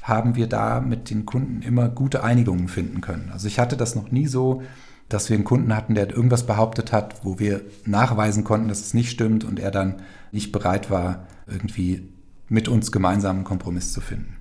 [0.08, 3.30] haben wir da mit den Kunden immer gute Einigungen finden können.
[3.32, 4.62] Also ich hatte das noch nie so,
[5.08, 8.94] dass wir einen Kunden hatten, der irgendwas behauptet hat, wo wir nachweisen konnten, dass es
[8.94, 9.96] nicht stimmt und er dann
[10.32, 12.08] nicht bereit war, irgendwie
[12.48, 14.36] mit uns gemeinsam einen Kompromiss zu finden.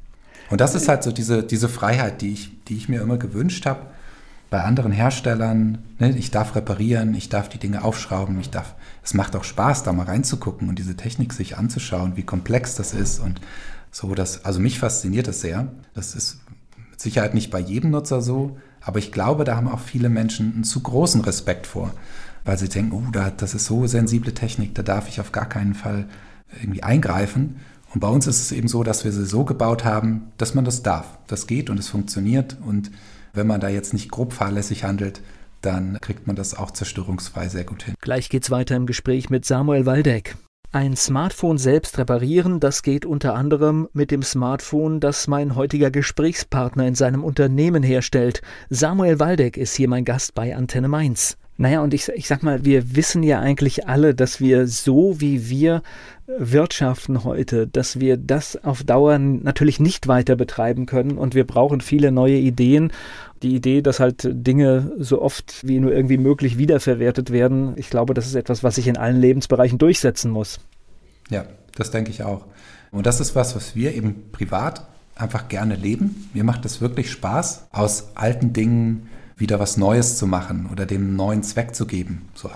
[0.49, 3.65] Und das ist halt so diese, diese Freiheit, die ich, die ich mir immer gewünscht
[3.65, 3.81] habe.
[4.49, 9.13] Bei anderen Herstellern, ne, ich darf reparieren, ich darf die Dinge aufschrauben, ich darf, es
[9.13, 13.19] macht auch Spaß, da mal reinzugucken und diese Technik sich anzuschauen, wie komplex das ist
[13.19, 13.41] und
[13.91, 15.71] so, dass, also mich fasziniert das sehr.
[15.93, 16.39] Das ist
[16.91, 20.53] mit Sicherheit nicht bei jedem Nutzer so, aber ich glaube, da haben auch viele Menschen
[20.53, 21.93] einen zu großen Respekt vor,
[22.45, 25.73] weil sie denken, oh, das ist so sensible Technik, da darf ich auf gar keinen
[25.73, 26.07] Fall
[26.61, 27.57] irgendwie eingreifen.
[27.93, 30.65] Und bei uns ist es eben so, dass wir sie so gebaut haben, dass man
[30.65, 31.17] das darf.
[31.27, 32.57] Das geht und es funktioniert.
[32.65, 32.91] Und
[33.33, 35.21] wenn man da jetzt nicht grob fahrlässig handelt,
[35.61, 37.95] dann kriegt man das auch zerstörungsfrei sehr gut hin.
[38.01, 40.35] Gleich geht's weiter im Gespräch mit Samuel Waldeck.
[40.73, 46.85] Ein Smartphone selbst reparieren, das geht unter anderem mit dem Smartphone, das mein heutiger Gesprächspartner
[46.85, 48.41] in seinem Unternehmen herstellt.
[48.69, 51.37] Samuel Waldeck ist hier mein Gast bei Antenne Mainz.
[51.55, 55.49] Naja, und ich, ich sag mal, wir wissen ja eigentlich alle, dass wir so wie
[55.49, 55.83] wir
[56.27, 61.79] wirtschaften heute, dass wir das auf Dauer natürlich nicht weiter betreiben können und wir brauchen
[61.81, 62.91] viele neue Ideen.
[63.43, 68.13] Die Idee, dass halt Dinge so oft wie nur irgendwie möglich wiederverwertet werden, ich glaube,
[68.13, 70.59] das ist etwas, was sich in allen Lebensbereichen durchsetzen muss.
[71.29, 72.45] Ja, das denke ich auch.
[72.91, 76.29] Und das ist was, was wir eben privat einfach gerne leben.
[76.33, 81.15] Mir macht es wirklich Spaß, aus alten Dingen wieder was Neues zu machen oder dem
[81.15, 82.49] neuen Zweck zu geben, so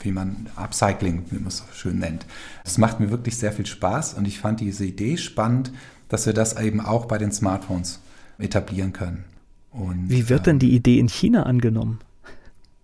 [0.00, 2.26] wie man Upcycling, wie man es so schön nennt.
[2.64, 5.72] Das macht mir wirklich sehr viel Spaß und ich fand diese Idee spannend,
[6.08, 8.00] dass wir das eben auch bei den Smartphones
[8.38, 9.24] etablieren können.
[9.70, 11.98] Und, wie wird denn die Idee in China angenommen?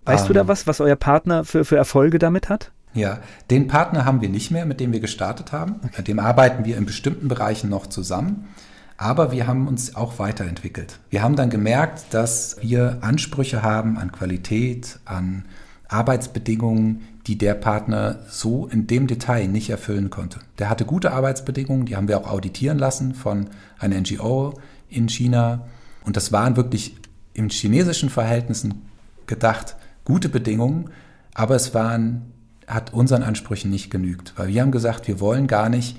[0.04, 2.72] Weißt ähm, du da ähm, was, was euer Partner für, für Erfolge damit hat?
[2.92, 5.76] Ja, den Partner haben wir nicht mehr, mit dem wir gestartet haben.
[5.78, 5.94] Okay.
[5.98, 8.48] Mit dem arbeiten wir in bestimmten Bereichen noch zusammen.
[8.96, 11.00] Aber wir haben uns auch weiterentwickelt.
[11.10, 15.44] Wir haben dann gemerkt, dass wir Ansprüche haben an Qualität, an
[15.88, 20.40] Arbeitsbedingungen, die der Partner so in dem Detail nicht erfüllen konnte.
[20.58, 24.54] Der hatte gute Arbeitsbedingungen, die haben wir auch auditieren lassen von einer NGO
[24.88, 25.66] in China.
[26.04, 26.96] Und das waren wirklich
[27.32, 28.82] in chinesischen Verhältnissen
[29.26, 30.90] gedacht gute Bedingungen,
[31.32, 32.32] aber es waren,
[32.66, 35.96] hat unseren Ansprüchen nicht genügt, weil wir haben gesagt, wir wollen gar nicht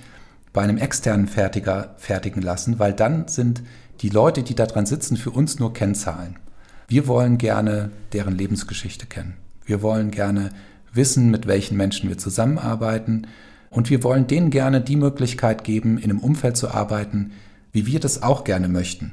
[0.56, 3.62] bei einem externen Fertiger fertigen lassen, weil dann sind
[4.00, 6.38] die Leute, die da dran sitzen, für uns nur Kennzahlen.
[6.88, 9.36] Wir wollen gerne deren Lebensgeschichte kennen.
[9.66, 10.52] Wir wollen gerne
[10.94, 13.28] wissen, mit welchen Menschen wir zusammenarbeiten.
[13.70, 17.34] Und wir wollen denen gerne die Möglichkeit geben, in einem Umfeld zu arbeiten,
[17.74, 19.12] wie wir das auch gerne möchten.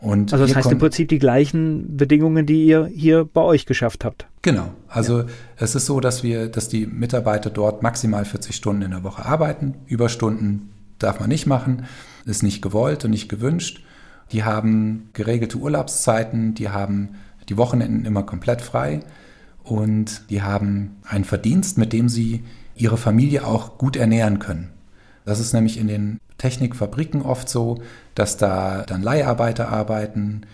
[0.00, 4.04] Und also das heißt im Prinzip die gleichen Bedingungen, die ihr hier bei euch geschafft
[4.04, 4.26] habt.
[4.42, 4.72] Genau.
[4.88, 5.26] Also ja.
[5.58, 9.26] es ist so, dass wir, dass die Mitarbeiter dort maximal 40 Stunden in der Woche
[9.26, 9.74] arbeiten.
[9.86, 11.84] Überstunden darf man nicht machen,
[12.24, 13.84] ist nicht gewollt und nicht gewünscht.
[14.32, 17.16] Die haben geregelte Urlaubszeiten, die haben
[17.48, 19.00] die Wochenenden immer komplett frei
[19.64, 22.44] und die haben einen Verdienst, mit dem sie
[22.74, 24.70] ihre Familie auch gut ernähren können.
[25.24, 27.82] Das ist nämlich in den Technikfabriken oft so,
[28.14, 30.46] dass da dann Leiharbeiter arbeiten,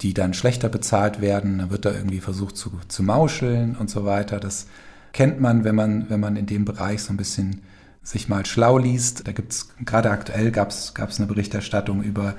[0.00, 1.58] die dann schlechter bezahlt werden.
[1.58, 4.38] Da wird da irgendwie versucht zu, zu mauscheln und so weiter.
[4.38, 4.66] Das
[5.12, 7.62] kennt man, wenn man, wenn man in dem Bereich so ein bisschen
[8.04, 9.26] sich mal schlau liest.
[9.26, 12.34] Da gibt es, gerade aktuell gab es eine Berichterstattung über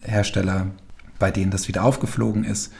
[0.00, 0.68] Hersteller,
[1.18, 2.72] bei denen das wieder aufgeflogen ist.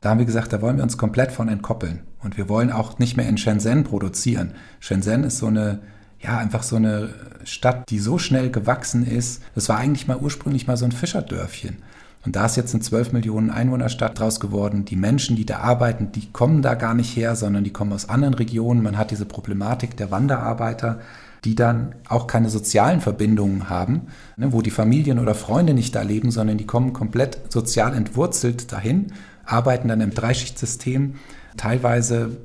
[0.00, 2.02] Da haben wir gesagt, da wollen wir uns komplett von entkoppeln.
[2.22, 4.54] Und wir wollen auch nicht mehr in Shenzhen produzieren.
[4.78, 5.80] Shenzhen ist so eine,
[6.24, 7.10] ja, einfach so eine
[7.44, 9.42] Stadt, die so schnell gewachsen ist.
[9.54, 11.76] Das war eigentlich mal ursprünglich mal so ein Fischerdörfchen.
[12.24, 14.86] Und da ist jetzt eine 12 Millionen Einwohnerstadt draus geworden.
[14.86, 18.08] Die Menschen, die da arbeiten, die kommen da gar nicht her, sondern die kommen aus
[18.08, 18.82] anderen Regionen.
[18.82, 21.00] Man hat diese Problematik der Wanderarbeiter,
[21.44, 24.06] die dann auch keine sozialen Verbindungen haben,
[24.38, 28.72] ne, wo die Familien oder Freunde nicht da leben, sondern die kommen komplett sozial entwurzelt
[28.72, 29.12] dahin,
[29.44, 31.16] arbeiten dann im Dreischichtsystem,
[31.58, 32.38] teilweise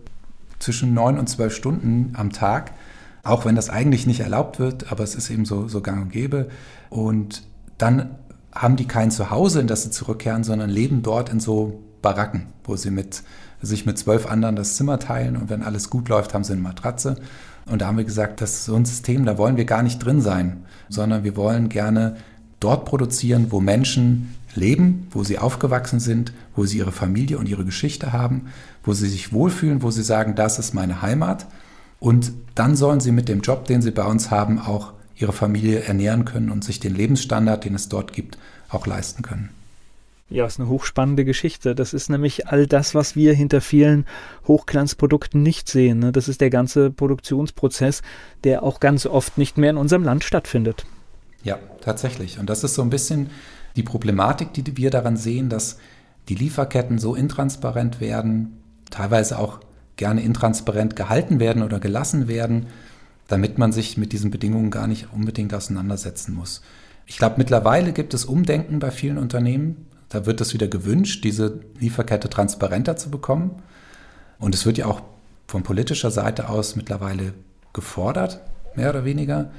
[0.59, 2.73] zwischen neun und zwölf Stunden am Tag
[3.23, 6.11] auch wenn das eigentlich nicht erlaubt wird, aber es ist eben so, so gang und
[6.11, 6.49] gäbe.
[6.89, 7.43] Und
[7.77, 8.15] dann
[8.53, 12.75] haben die kein Zuhause, in das sie zurückkehren, sondern leben dort in so Baracken, wo
[12.75, 13.23] sie mit,
[13.61, 16.61] sich mit zwölf anderen das Zimmer teilen und wenn alles gut läuft, haben sie eine
[16.61, 17.15] Matratze.
[17.65, 20.03] Und da haben wir gesagt, das ist so ein System, da wollen wir gar nicht
[20.03, 22.15] drin sein, sondern wir wollen gerne
[22.59, 27.65] dort produzieren, wo Menschen leben, wo sie aufgewachsen sind, wo sie ihre Familie und ihre
[27.65, 28.47] Geschichte haben,
[28.83, 31.45] wo sie sich wohlfühlen, wo sie sagen, das ist meine Heimat.
[31.99, 35.81] Und dann sollen sie mit dem Job, den sie bei uns haben, auch ihre Familie
[35.81, 38.37] ernähren können und sich den Lebensstandard, den es dort gibt,
[38.69, 39.49] auch leisten können.
[40.29, 41.73] Ja, ist eine hochspannende Geschichte.
[41.73, 44.05] Das ist nämlich all das, was wir hinter vielen
[44.47, 45.99] Hochglanzprodukten nicht sehen.
[45.99, 46.11] Ne?
[46.11, 48.03] Das ist der ganze Produktionsprozess,
[48.43, 50.85] der auch ganz oft nicht mehr in unserem Land stattfindet.
[51.43, 52.37] Ja, tatsächlich.
[52.37, 53.31] Und das ist so ein bisschen
[53.75, 55.77] die Problematik, die wir daran sehen, dass
[56.27, 59.59] die Lieferketten so intransparent werden, teilweise auch
[59.99, 62.67] gerne intransparent gehalten werden oder gelassen werden,
[63.27, 66.61] damit man sich mit diesen Bedingungen gar nicht unbedingt auseinandersetzen muss.
[67.05, 69.87] Ich glaube, mittlerweile gibt es Umdenken bei vielen Unternehmen.
[70.07, 73.61] Da wird es wieder gewünscht, diese Lieferkette transparenter zu bekommen.
[74.39, 75.01] Und es wird ja auch
[75.47, 77.33] von politischer Seite aus mittlerweile
[77.73, 78.41] gefordert,
[78.75, 79.51] mehr oder weniger.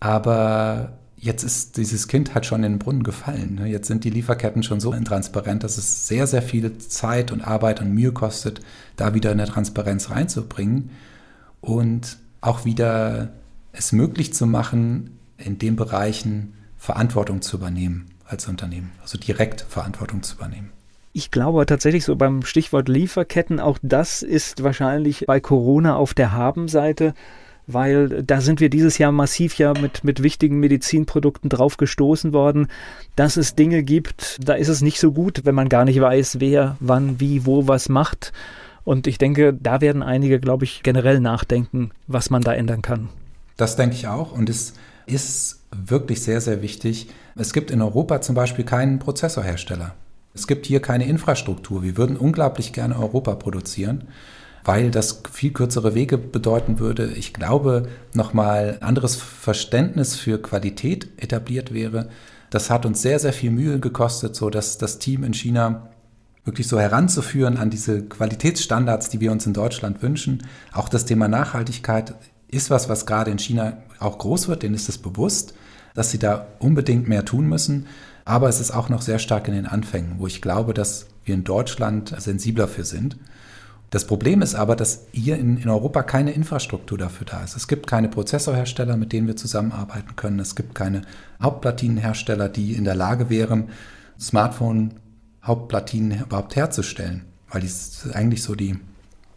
[0.00, 3.54] Aber jetzt ist dieses Kind halt schon in den Brunnen gefallen.
[3.54, 3.68] Ne?
[3.68, 7.80] Jetzt sind die Lieferketten schon so intransparent, dass es sehr, sehr viel Zeit und Arbeit
[7.80, 8.60] und Mühe kostet,
[8.96, 10.90] da wieder eine Transparenz reinzubringen
[11.60, 13.30] und auch wieder
[13.70, 20.24] es möglich zu machen, in den Bereichen Verantwortung zu übernehmen als Unternehmen, also direkt Verantwortung
[20.24, 20.70] zu übernehmen.
[21.12, 26.32] Ich glaube tatsächlich so beim Stichwort Lieferketten, auch das ist wahrscheinlich bei Corona auf der
[26.32, 27.14] Habenseite
[27.66, 32.68] weil da sind wir dieses Jahr massiv ja mit, mit wichtigen Medizinprodukten drauf gestoßen worden,
[33.16, 36.40] dass es Dinge gibt, da ist es nicht so gut, wenn man gar nicht weiß,
[36.40, 38.32] wer, wann, wie, wo was macht.
[38.84, 43.08] Und ich denke, da werden einige, glaube ich, generell nachdenken, was man da ändern kann.
[43.56, 44.32] Das denke ich auch.
[44.32, 44.74] Und es
[45.06, 47.08] ist wirklich sehr, sehr wichtig.
[47.36, 49.94] Es gibt in Europa zum Beispiel keinen Prozessorhersteller.
[50.34, 51.82] Es gibt hier keine Infrastruktur.
[51.82, 54.08] Wir würden unglaublich gerne Europa produzieren
[54.64, 57.06] weil das viel kürzere Wege bedeuten würde.
[57.06, 62.08] Ich glaube, nochmal anderes Verständnis für Qualität etabliert wäre.
[62.50, 65.88] Das hat uns sehr, sehr viel Mühe gekostet, so dass das Team in China
[66.44, 70.46] wirklich so heranzuführen an diese Qualitätsstandards, die wir uns in Deutschland wünschen.
[70.72, 72.14] Auch das Thema Nachhaltigkeit
[72.48, 75.54] ist was, was gerade in China auch groß wird, denen ist es bewusst,
[75.94, 77.86] dass sie da unbedingt mehr tun müssen.
[78.24, 81.34] Aber es ist auch noch sehr stark in den Anfängen, wo ich glaube, dass wir
[81.34, 83.16] in Deutschland sensibler für sind.
[83.92, 87.56] Das Problem ist aber, dass hier in, in, Europa keine Infrastruktur dafür da ist.
[87.56, 90.40] Es gibt keine Prozessorhersteller, mit denen wir zusammenarbeiten können.
[90.40, 91.02] Es gibt keine
[91.42, 93.68] Hauptplatinenhersteller, die in der Lage wären,
[94.18, 97.26] Smartphone-Hauptplatinen überhaupt herzustellen.
[97.50, 98.78] Weil das ist eigentlich so die,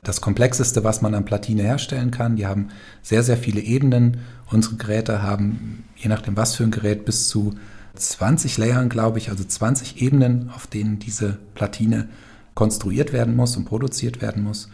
[0.03, 2.37] das Komplexeste, was man an Platine herstellen kann.
[2.37, 2.69] Die haben
[3.01, 4.21] sehr, sehr viele Ebenen.
[4.49, 7.55] Unsere Geräte haben, je nachdem was für ein Gerät, bis zu
[7.95, 12.07] 20 Layern, glaube ich, also 20 Ebenen, auf denen diese Platine
[12.55, 14.69] konstruiert werden muss und produziert werden muss.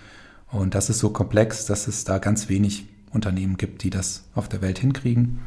[0.52, 4.48] Und das ist so komplex, dass es da ganz wenig Unternehmen gibt, die das auf
[4.48, 5.40] der Welt hinkriegen.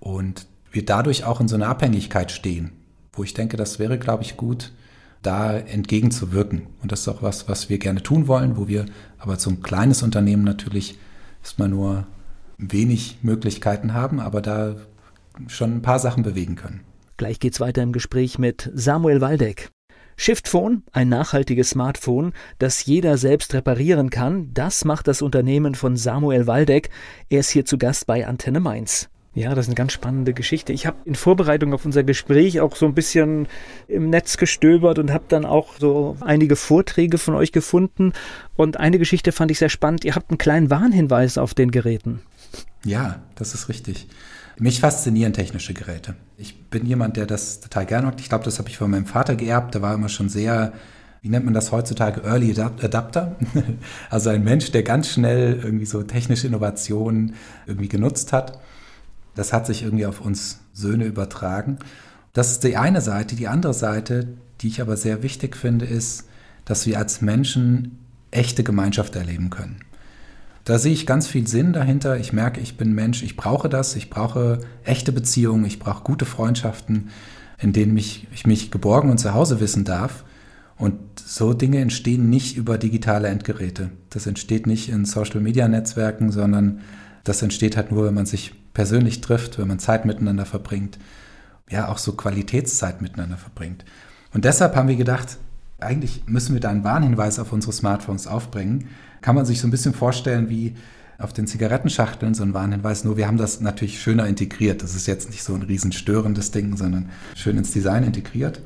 [0.00, 2.72] Und wir dadurch auch in so einer Abhängigkeit stehen,
[3.12, 4.72] wo ich denke, das wäre, glaube ich, gut,
[5.22, 6.66] da entgegenzuwirken.
[6.82, 8.86] Und das ist auch was, was wir gerne tun wollen, wo wir
[9.18, 10.98] aber zum kleines Unternehmen natürlich
[11.42, 12.06] erstmal nur
[12.58, 14.76] wenig Möglichkeiten haben, aber da
[15.46, 16.80] schon ein paar Sachen bewegen können.
[17.16, 19.70] Gleich geht's weiter im Gespräch mit Samuel Waldeck.
[20.16, 26.46] Shiftphone, ein nachhaltiges Smartphone, das jeder selbst reparieren kann, das macht das Unternehmen von Samuel
[26.46, 26.90] Waldeck.
[27.28, 29.08] Er ist hier zu Gast bei Antenne Mainz.
[29.34, 30.74] Ja, das ist eine ganz spannende Geschichte.
[30.74, 33.48] Ich habe in Vorbereitung auf unser Gespräch auch so ein bisschen
[33.88, 38.12] im Netz gestöbert und habe dann auch so einige Vorträge von euch gefunden.
[38.56, 40.04] Und eine Geschichte fand ich sehr spannend.
[40.04, 42.20] Ihr habt einen kleinen Warnhinweis auf den Geräten.
[42.84, 44.06] Ja, das ist richtig.
[44.62, 46.14] Mich faszinieren technische Geräte.
[46.38, 48.20] Ich bin jemand, der das total gerne macht.
[48.20, 49.74] Ich glaube, das habe ich von meinem Vater geerbt.
[49.74, 50.72] Der war immer schon sehr,
[51.20, 53.34] wie nennt man das heutzutage, Early Adapter.
[54.10, 57.34] also ein Mensch, der ganz schnell irgendwie so technische Innovationen
[57.66, 58.60] irgendwie genutzt hat.
[59.34, 61.80] Das hat sich irgendwie auf uns Söhne übertragen.
[62.32, 63.34] Das ist die eine Seite.
[63.34, 64.28] Die andere Seite,
[64.60, 66.28] die ich aber sehr wichtig finde, ist,
[66.66, 67.98] dass wir als Menschen
[68.30, 69.80] echte Gemeinschaft erleben können.
[70.64, 72.18] Da sehe ich ganz viel Sinn dahinter.
[72.18, 76.24] Ich merke, ich bin Mensch, ich brauche das, ich brauche echte Beziehungen, ich brauche gute
[76.24, 77.10] Freundschaften,
[77.58, 80.24] in denen mich, ich mich geborgen und zu Hause wissen darf.
[80.76, 83.90] Und so Dinge entstehen nicht über digitale Endgeräte.
[84.10, 86.80] Das entsteht nicht in Social-Media-Netzwerken, sondern
[87.24, 90.98] das entsteht halt nur, wenn man sich persönlich trifft, wenn man Zeit miteinander verbringt.
[91.70, 93.84] Ja, auch so Qualitätszeit miteinander verbringt.
[94.32, 95.38] Und deshalb haben wir gedacht,
[95.78, 98.88] eigentlich müssen wir da einen Warnhinweis auf unsere Smartphones aufbringen,
[99.22, 100.74] kann man sich so ein bisschen vorstellen wie
[101.18, 103.04] auf den Zigarettenschachteln so ein Warnhinweis.
[103.04, 104.82] Nur wir haben das natürlich schöner integriert.
[104.82, 108.60] Das ist jetzt nicht so ein riesen störendes Ding, sondern schön ins Design integriert.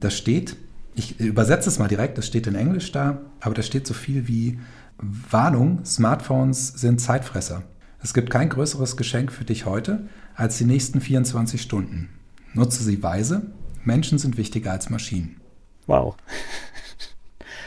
[0.00, 0.56] Das steht,
[0.94, 4.26] ich übersetze es mal direkt, das steht in Englisch da, aber da steht so viel
[4.26, 4.58] wie
[4.98, 7.62] Warnung, Smartphones sind Zeitfresser.
[8.02, 12.08] Es gibt kein größeres Geschenk für dich heute als die nächsten 24 Stunden.
[12.52, 13.52] Nutze sie weise.
[13.84, 15.40] Menschen sind wichtiger als Maschinen.
[15.86, 16.16] Wow.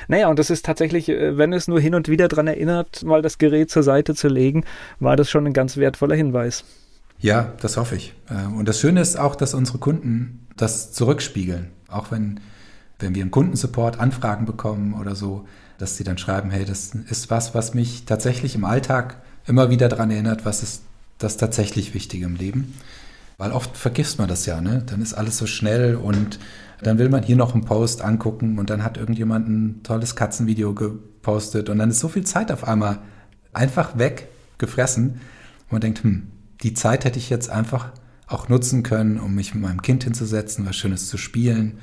[0.08, 3.22] Naja, und das ist tatsächlich, äh, wenn es nur hin und wieder daran erinnert, mal
[3.22, 4.64] das Gerät zur Seite zu legen,
[5.00, 6.64] war das schon ein ganz wertvoller Hinweis.
[7.20, 8.14] Ja, das hoffe ich.
[8.30, 11.72] Äh, und das Schöne ist auch, dass unsere Kunden das zurückspiegeln.
[11.88, 12.40] Auch wenn,
[13.00, 15.46] wenn wir im Kundensupport Anfragen bekommen oder so,
[15.78, 19.90] dass sie dann schreiben, hey, das ist was, was mich tatsächlich im Alltag immer wieder
[19.90, 20.84] daran erinnert, was ist
[21.18, 22.74] das tatsächlich Wichtige im Leben.
[23.38, 24.84] Weil oft vergisst man das ja, ne?
[24.86, 26.40] Dann ist alles so schnell und
[26.82, 30.74] dann will man hier noch einen Post angucken und dann hat irgendjemand ein tolles Katzenvideo
[30.74, 33.00] gepostet und dann ist so viel Zeit auf einmal
[33.54, 35.22] einfach weg, gefressen.
[35.64, 36.28] Und man denkt, hm,
[36.62, 37.92] die Zeit hätte ich jetzt einfach
[38.28, 41.80] auch nutzen können, um mich mit meinem Kind hinzusetzen, was Schönes zu spielen,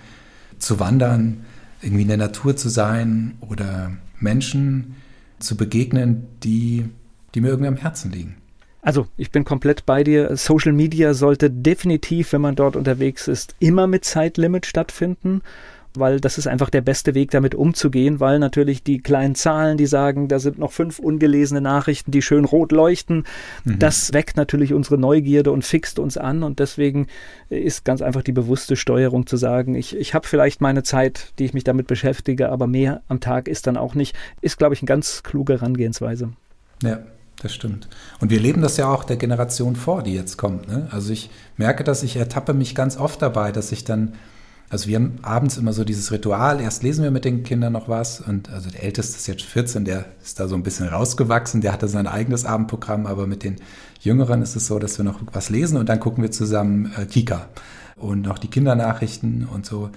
[0.58, 1.44] zu wandern,
[1.80, 4.96] irgendwie in der Natur zu sein oder Menschen
[5.38, 6.88] zu begegnen, die,
[7.34, 8.36] die mir irgendwie am Herzen liegen.
[8.84, 10.36] Also, ich bin komplett bei dir.
[10.36, 15.40] Social Media sollte definitiv, wenn man dort unterwegs ist, immer mit Zeitlimit stattfinden,
[15.94, 19.86] weil das ist einfach der beste Weg, damit umzugehen, weil natürlich die kleinen Zahlen, die
[19.86, 23.24] sagen, da sind noch fünf ungelesene Nachrichten, die schön rot leuchten,
[23.64, 23.78] mhm.
[23.78, 27.06] das weckt natürlich unsere Neugierde und fixt uns an und deswegen
[27.50, 31.44] ist ganz einfach die bewusste Steuerung zu sagen, ich, ich habe vielleicht meine Zeit, die
[31.44, 34.82] ich mich damit beschäftige, aber mehr am Tag ist dann auch nicht, ist, glaube ich,
[34.82, 36.30] eine ganz kluge Herangehensweise.
[36.82, 36.98] Ja,
[37.42, 37.88] das stimmt.
[38.20, 40.68] Und wir leben das ja auch der Generation vor, die jetzt kommt.
[40.68, 40.88] Ne?
[40.90, 44.14] Also ich merke, dass ich ertappe mich ganz oft dabei, dass ich dann,
[44.70, 47.88] also wir haben abends immer so dieses Ritual, erst lesen wir mit den Kindern noch
[47.88, 51.60] was und also der Älteste ist jetzt 14, der ist da so ein bisschen rausgewachsen,
[51.60, 53.56] der hatte sein eigenes Abendprogramm, aber mit den
[54.00, 57.06] Jüngeren ist es so, dass wir noch was lesen und dann gucken wir zusammen äh,
[57.06, 57.48] Kika
[57.96, 59.90] und noch die Kindernachrichten und so.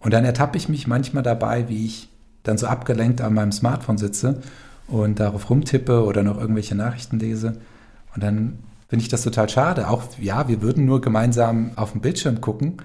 [0.00, 2.08] Und dann ertappe ich mich manchmal dabei, wie ich
[2.44, 4.40] dann so abgelenkt an meinem Smartphone sitze
[4.88, 7.60] und darauf rumtippe oder noch irgendwelche Nachrichten lese.
[8.14, 8.58] Und dann
[8.88, 9.88] finde ich das total schade.
[9.88, 12.78] Auch, ja, wir würden nur gemeinsam auf dem Bildschirm gucken,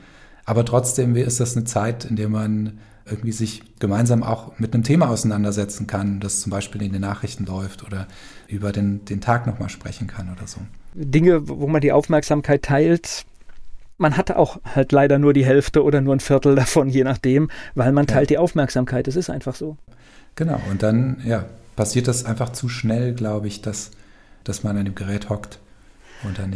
[0.45, 4.83] aber trotzdem ist das eine Zeit, in der man irgendwie sich gemeinsam auch mit einem
[4.83, 8.07] Thema auseinandersetzen kann, das zum Beispiel in den Nachrichten läuft oder
[8.47, 10.61] über den, den Tag nochmal sprechen kann oder so.
[10.93, 13.25] Dinge, wo man die Aufmerksamkeit teilt,
[13.97, 17.49] man hat auch halt leider nur die Hälfte oder nur ein Viertel davon, je nachdem,
[17.75, 18.35] weil man teilt ja.
[18.35, 19.07] die Aufmerksamkeit.
[19.07, 19.77] Es ist einfach so.
[20.35, 21.45] Genau, und dann, ja,
[21.75, 23.91] passiert das einfach zu schnell, glaube ich, dass,
[24.43, 25.59] dass man an dem Gerät hockt.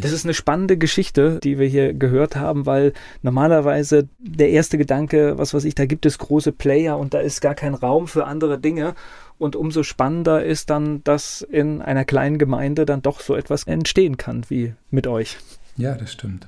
[0.01, 5.38] Das ist eine spannende Geschichte, die wir hier gehört haben, weil normalerweise der erste Gedanke,
[5.38, 8.26] was weiß ich, da gibt es große Player und da ist gar kein Raum für
[8.26, 8.95] andere Dinge.
[9.38, 14.18] Und umso spannender ist dann, dass in einer kleinen Gemeinde dann doch so etwas entstehen
[14.18, 15.38] kann wie mit euch.
[15.76, 16.47] Ja, das stimmt.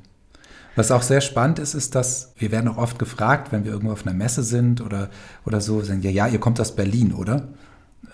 [0.75, 3.91] Was auch sehr spannend ist, ist, dass wir werden auch oft gefragt, wenn wir irgendwo
[3.91, 5.09] auf einer Messe sind oder,
[5.45, 7.49] oder so, sagen, ja, ja, ihr kommt aus Berlin, oder?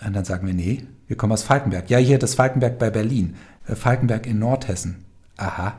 [0.04, 1.88] Und dann sagen wir, nee, wir kommen aus Falkenberg.
[1.90, 3.36] Ja, hier das Falkenberg bei Berlin.
[3.66, 5.04] Äh, Falkenberg in Nordhessen.
[5.36, 5.74] Aha,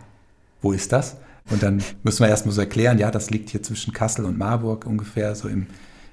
[0.62, 1.18] wo ist das?
[1.50, 4.86] Und dann müssen wir erstmal so erklären, ja, das liegt hier zwischen Kassel und Marburg
[4.86, 5.68] ungefähr so im,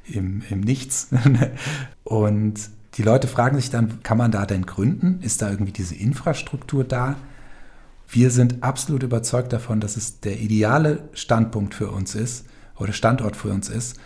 [0.06, 1.08] im, im Nichts.
[2.04, 2.54] und
[2.94, 5.20] die Leute fragen sich dann, kann man da denn gründen?
[5.22, 7.16] Ist da irgendwie diese Infrastruktur da?
[8.08, 12.46] Wir sind absolut überzeugt davon, dass es der ideale Standpunkt für uns ist
[12.76, 13.98] oder Standort für uns ist,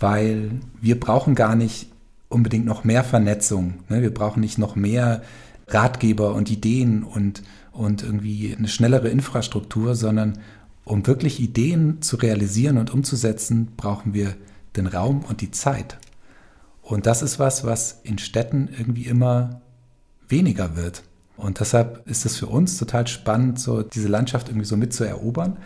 [0.00, 1.93] weil wir brauchen gar nicht
[2.34, 3.74] unbedingt noch mehr Vernetzung.
[3.88, 4.02] Ne?
[4.02, 5.22] Wir brauchen nicht noch mehr
[5.68, 10.38] Ratgeber und Ideen und, und irgendwie eine schnellere Infrastruktur, sondern
[10.84, 14.34] um wirklich Ideen zu realisieren und umzusetzen, brauchen wir
[14.76, 15.96] den Raum und die Zeit.
[16.82, 19.62] Und das ist was, was in Städten irgendwie immer
[20.28, 21.02] weniger wird.
[21.36, 25.56] Und deshalb ist es für uns total spannend, so diese Landschaft irgendwie so mitzuerobern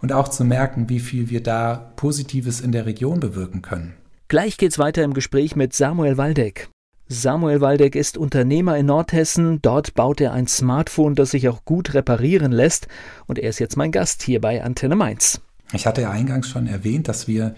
[0.00, 3.94] und auch zu merken, wie viel wir da Positives in der Region bewirken können.
[4.32, 6.70] Gleich geht's weiter im Gespräch mit Samuel Waldeck.
[7.06, 9.60] Samuel Waldeck ist Unternehmer in Nordhessen.
[9.60, 12.88] Dort baut er ein Smartphone, das sich auch gut reparieren lässt.
[13.26, 15.42] Und er ist jetzt mein Gast hier bei Antenne Mainz.
[15.74, 17.54] Ich hatte ja eingangs schon erwähnt, dass wir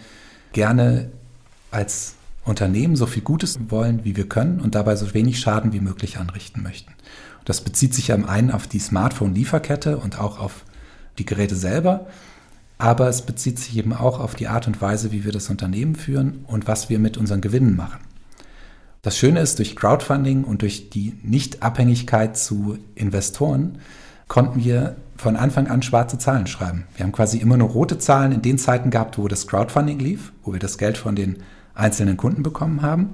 [0.53, 1.13] gerne
[1.71, 5.79] als Unternehmen so viel Gutes wollen, wie wir können und dabei so wenig Schaden wie
[5.79, 6.93] möglich anrichten möchten.
[7.45, 10.65] Das bezieht sich ja im einen auf die Smartphone-Lieferkette und auch auf
[11.19, 12.09] die Geräte selber,
[12.79, 15.95] aber es bezieht sich eben auch auf die Art und Weise, wie wir das Unternehmen
[15.95, 18.01] führen und was wir mit unseren Gewinnen machen.
[19.03, 23.79] Das Schöne ist, durch Crowdfunding und durch die Nichtabhängigkeit zu Investoren
[24.29, 26.85] konnten wir von Anfang an schwarze Zahlen schreiben.
[26.97, 30.33] Wir haben quasi immer nur rote Zahlen in den Zeiten gehabt, wo das Crowdfunding lief,
[30.43, 31.39] wo wir das Geld von den
[31.75, 33.11] einzelnen Kunden bekommen haben.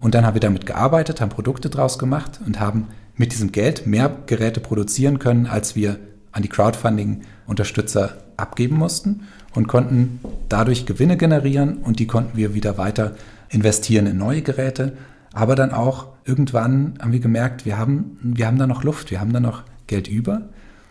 [0.00, 3.86] Und dann haben wir damit gearbeitet, haben Produkte draus gemacht und haben mit diesem Geld
[3.86, 5.98] mehr Geräte produzieren können, als wir
[6.34, 9.22] an die Crowdfunding-Unterstützer abgeben mussten
[9.54, 13.14] und konnten dadurch Gewinne generieren und die konnten wir wieder weiter
[13.48, 14.92] investieren in neue Geräte.
[15.32, 19.20] Aber dann auch irgendwann haben wir gemerkt, wir haben, wir haben da noch Luft, wir
[19.20, 20.42] haben da noch Geld über.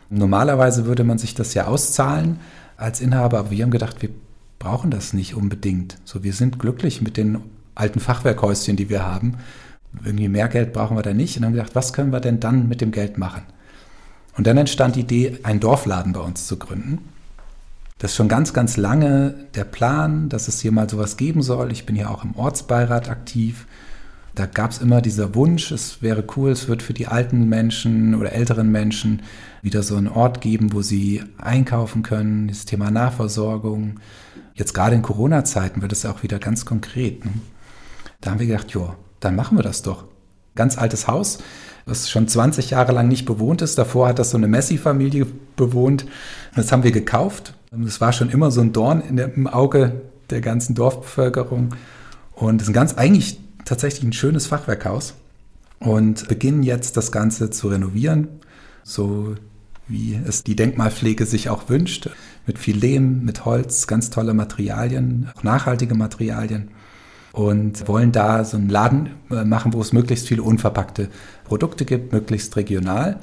[0.10, 2.39] Normalerweise würde man sich das ja auszahlen
[2.78, 4.10] als Inhaber, aber wir haben gedacht, wir
[4.60, 5.98] brauchen das nicht unbedingt.
[6.06, 7.39] So, wir sind glücklich mit den
[7.76, 9.38] alten Fachwerkhäuschen, die wir haben
[10.04, 11.38] irgendwie mehr Geld brauchen wir da nicht.
[11.38, 13.44] Und haben gedacht, was können wir denn dann mit dem Geld machen?
[14.36, 17.00] Und dann entstand die Idee, einen Dorfladen bei uns zu gründen.
[18.00, 21.72] Das ist schon ganz, ganz lange der Plan, dass es hier mal sowas geben soll.
[21.72, 23.66] Ich bin hier auch im Ortsbeirat aktiv.
[24.36, 28.16] Da gab es immer dieser Wunsch, es wäre cool, es wird für die alten Menschen
[28.16, 29.22] oder älteren Menschen
[29.62, 34.00] wieder so einen Ort geben, wo sie einkaufen können, das Thema Nahversorgung.
[34.56, 37.24] Jetzt gerade in Corona-Zeiten wird es ja auch wieder ganz konkret.
[37.26, 37.32] Ne?
[38.22, 40.06] Da haben wir gedacht, ja, dann machen wir das doch.
[40.56, 41.40] Ganz altes Haus,
[41.86, 43.78] das schon 20 Jahre lang nicht bewohnt ist.
[43.78, 46.06] Davor hat das so eine Messi-Familie bewohnt.
[46.56, 47.54] Das haben wir gekauft.
[47.72, 51.76] Das war schon immer so ein Dorn der, im Auge der ganzen Dorfbevölkerung.
[52.34, 55.16] Und es ist ein ganz, eigentlich tatsächlich ein schönes Fachwerkhaus.
[55.80, 58.30] Und beginnen jetzt das Ganze zu renovieren,
[58.84, 59.36] so
[59.90, 62.10] wie es die Denkmalpflege sich auch wünscht.
[62.48, 66.70] Mit viel Lehm, mit Holz, ganz tolle Materialien, auch nachhaltige Materialien
[67.34, 71.10] und wollen da so einen Laden äh, machen, wo es möglichst viele unverpackte
[71.44, 73.20] Produkte gibt, möglichst regional.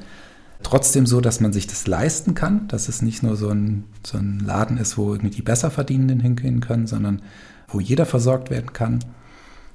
[0.65, 4.19] Trotzdem so, dass man sich das leisten kann, dass es nicht nur so ein, so
[4.19, 7.23] ein Laden ist, wo irgendwie die Besserverdienenden hingehen können, sondern
[7.69, 8.99] wo jeder versorgt werden kann,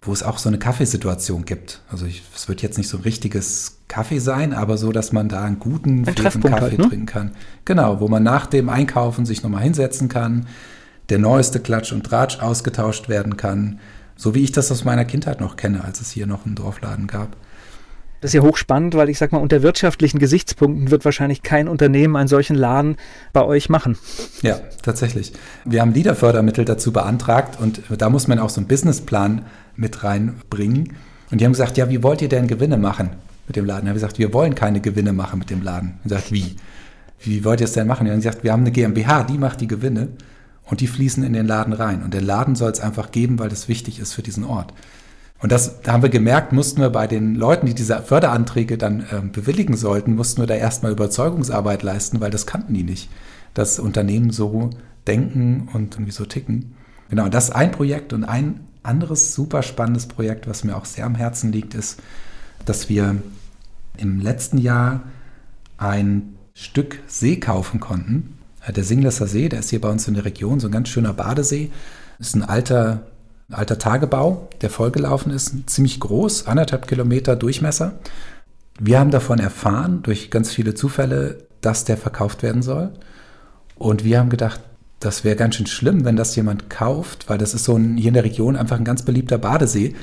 [0.01, 1.81] wo es auch so eine Kaffeesituation gibt.
[1.89, 5.29] Also ich, es wird jetzt nicht so ein richtiges Kaffee sein, aber so, dass man
[5.29, 6.89] da einen guten ein Kaffee halt, ne?
[6.89, 7.31] trinken kann.
[7.63, 10.45] Genau, wo man nach dem Einkaufen sich nochmal hinsetzen kann,
[11.07, 13.79] der neueste Klatsch und Tratsch ausgetauscht werden kann,
[14.15, 17.07] so wie ich das aus meiner Kindheit noch kenne, als es hier noch einen Dorfladen
[17.07, 17.35] gab.
[18.21, 22.15] Das ist ja hochspannend, weil ich sag mal, unter wirtschaftlichen Gesichtspunkten wird wahrscheinlich kein Unternehmen
[22.15, 22.95] einen solchen Laden
[23.33, 23.97] bei euch machen.
[24.41, 25.33] Ja, tatsächlich.
[25.63, 29.45] Wir haben Liederfördermittel dazu beantragt und da muss man auch so einen Businessplan
[29.75, 30.93] mit reinbringen.
[31.29, 33.11] Und die haben gesagt, ja, wie wollt ihr denn Gewinne machen
[33.47, 33.81] mit dem Laden?
[33.81, 35.99] Da haben wir gesagt, wir wollen keine Gewinne machen mit dem Laden.
[36.03, 36.55] Und gesagt, wie?
[37.19, 38.05] Wie wollt ihr es denn machen?
[38.05, 40.07] Die haben gesagt, wir haben eine GmbH, die macht die Gewinne
[40.65, 42.03] und die fließen in den Laden rein.
[42.03, 44.73] Und den Laden soll es einfach geben, weil das wichtig ist für diesen Ort.
[45.39, 49.01] Und das da haben wir gemerkt, mussten wir bei den Leuten, die diese Förderanträge dann
[49.01, 53.09] äh, bewilligen sollten, mussten wir da erstmal Überzeugungsarbeit leisten, weil das kannten die nicht,
[53.53, 54.69] dass Unternehmen so
[55.07, 56.75] denken und irgendwie so ticken.
[57.09, 61.05] Genau, das ist ein Projekt und ein anderes super spannendes Projekt, was mir auch sehr
[61.05, 61.99] am Herzen liegt, ist
[62.65, 63.15] dass wir
[63.97, 65.03] im letzten Jahr
[65.77, 68.34] ein Stück See kaufen konnten.
[68.65, 70.89] Äh, der Singlesser See, der ist hier bei uns in der Region, so ein ganz
[70.89, 71.71] schöner Badesee.
[72.19, 73.03] Ist ein alter,
[73.49, 77.93] ein alter Tagebau, der vollgelaufen ist, ziemlich groß, anderthalb Kilometer Durchmesser.
[78.79, 82.91] Wir haben davon erfahren, durch ganz viele Zufälle, dass der verkauft werden soll.
[83.77, 84.61] Und wir haben gedacht,
[84.99, 88.09] das wäre ganz schön schlimm, wenn das jemand kauft, weil das ist so ein, hier
[88.09, 89.95] in der Region einfach ein ganz beliebter Badesee.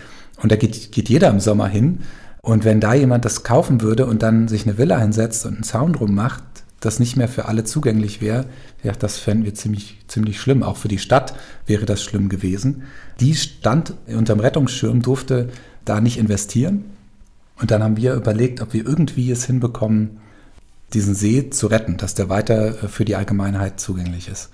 [0.43, 2.01] Und da geht, geht jeder im Sommer hin.
[2.43, 5.63] Und wenn da jemand das kaufen würde und dann sich eine Villa hinsetzt und einen
[5.63, 6.43] Zaun drum macht,
[6.83, 8.47] das nicht mehr für alle zugänglich wäre,
[8.83, 10.63] ja, das fänden wir ziemlich, ziemlich schlimm.
[10.63, 11.35] Auch für die Stadt
[11.67, 12.83] wäre das schlimm gewesen.
[13.21, 15.49] Die stand unterm Rettungsschirm, durfte
[15.85, 16.85] da nicht investieren.
[17.61, 20.19] Und dann haben wir überlegt, ob wir irgendwie es hinbekommen,
[20.93, 24.51] diesen See zu retten, dass der weiter für die Allgemeinheit zugänglich ist.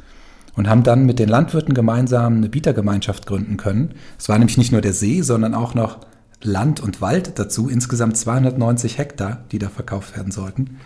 [0.55, 3.95] Und haben dann mit den Landwirten gemeinsam eine Bietergemeinschaft gründen können.
[4.18, 6.01] Es war nämlich nicht nur der See, sondern auch noch
[6.43, 10.79] Land und Wald dazu, insgesamt 290 Hektar, die da verkauft werden sollten.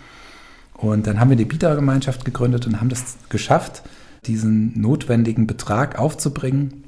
[0.83, 3.85] Und dann haben wir die Bietergemeinschaft gegründet und haben das geschafft,
[4.27, 6.85] diesen notwendigen Betrag aufzubringen.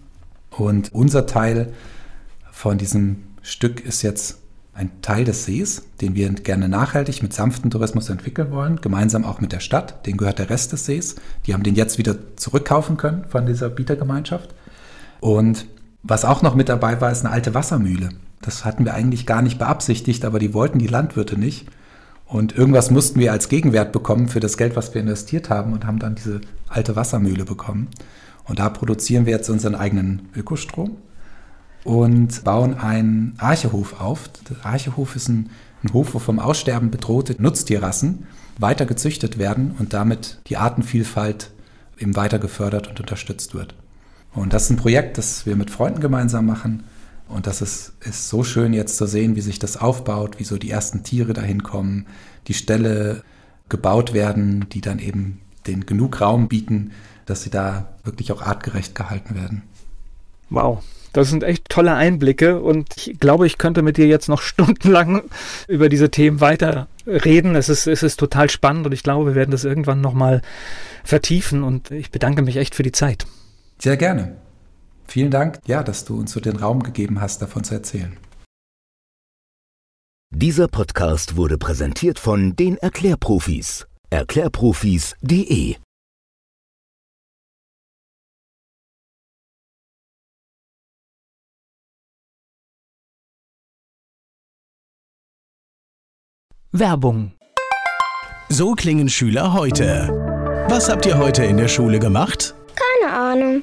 [0.51, 1.73] Und unser Teil
[2.51, 4.39] von diesem Stück ist jetzt
[4.75, 9.41] ein Teil des Sees, den wir gerne nachhaltig mit sanftem Tourismus entwickeln wollen, gemeinsam auch
[9.41, 10.05] mit der Stadt.
[10.07, 11.15] Den gehört der Rest des Sees.
[11.47, 14.55] Die haben den jetzt wieder zurückkaufen können von dieser Bietergemeinschaft.
[15.21, 15.67] Und
[16.03, 18.09] was auch noch mit dabei war, ist eine alte Wassermühle.
[18.43, 21.69] Das hatten wir eigentlich gar nicht beabsichtigt, aber die wollten die Landwirte nicht.
[22.35, 25.87] Und irgendwas mussten wir als Gegenwert bekommen für das Geld, was wir investiert haben und
[25.87, 27.87] haben dann diese alte Wassermühle bekommen.
[28.43, 30.97] Und da produzieren wir jetzt unseren eigenen Ökostrom
[31.85, 34.29] und bauen einen Archehof auf.
[34.51, 35.51] Der Archehof ist ein,
[35.85, 38.27] ein Hof, wo vom Aussterben bedrohte Nutztierrassen
[38.59, 41.53] weiter gezüchtet werden und damit die Artenvielfalt
[42.01, 43.77] eben weiter gefördert und unterstützt wird.
[44.35, 46.83] Und das ist ein Projekt, das wir mit Freunden gemeinsam machen.
[47.35, 50.57] Und das ist, ist so schön jetzt zu sehen, wie sich das aufbaut, wie so
[50.57, 52.07] die ersten Tiere dahin kommen,
[52.47, 53.25] die Ställe
[53.69, 56.93] gebaut werden, die dann eben den genug Raum bieten,
[57.27, 59.63] dass sie da wirklich auch artgerecht gehalten werden.
[60.49, 64.41] Wow, das sind echt tolle Einblicke und ich glaube, ich könnte mit dir jetzt noch
[64.43, 65.23] stundenlang
[65.67, 67.57] über diese Themen weiter reden.
[67.57, 70.41] Es ist, es ist total spannend und ich glaube, wir werden das irgendwann nochmal
[71.03, 73.27] vertiefen und ich bedanke mich echt für die Zeit.
[73.81, 74.37] Sehr gerne.
[75.07, 78.17] Vielen Dank, ja, dass du uns so den Raum gegeben hast, davon zu erzählen.
[80.31, 83.87] Dieser Podcast wurde präsentiert von den Erklärprofis.
[84.11, 85.77] Erklärprofis.de
[96.77, 97.31] Werbung.
[98.49, 100.09] So klingen Schüler heute.
[100.69, 102.53] Was habt ihr heute in der Schule gemacht?
[102.75, 103.63] Keine Ahnung.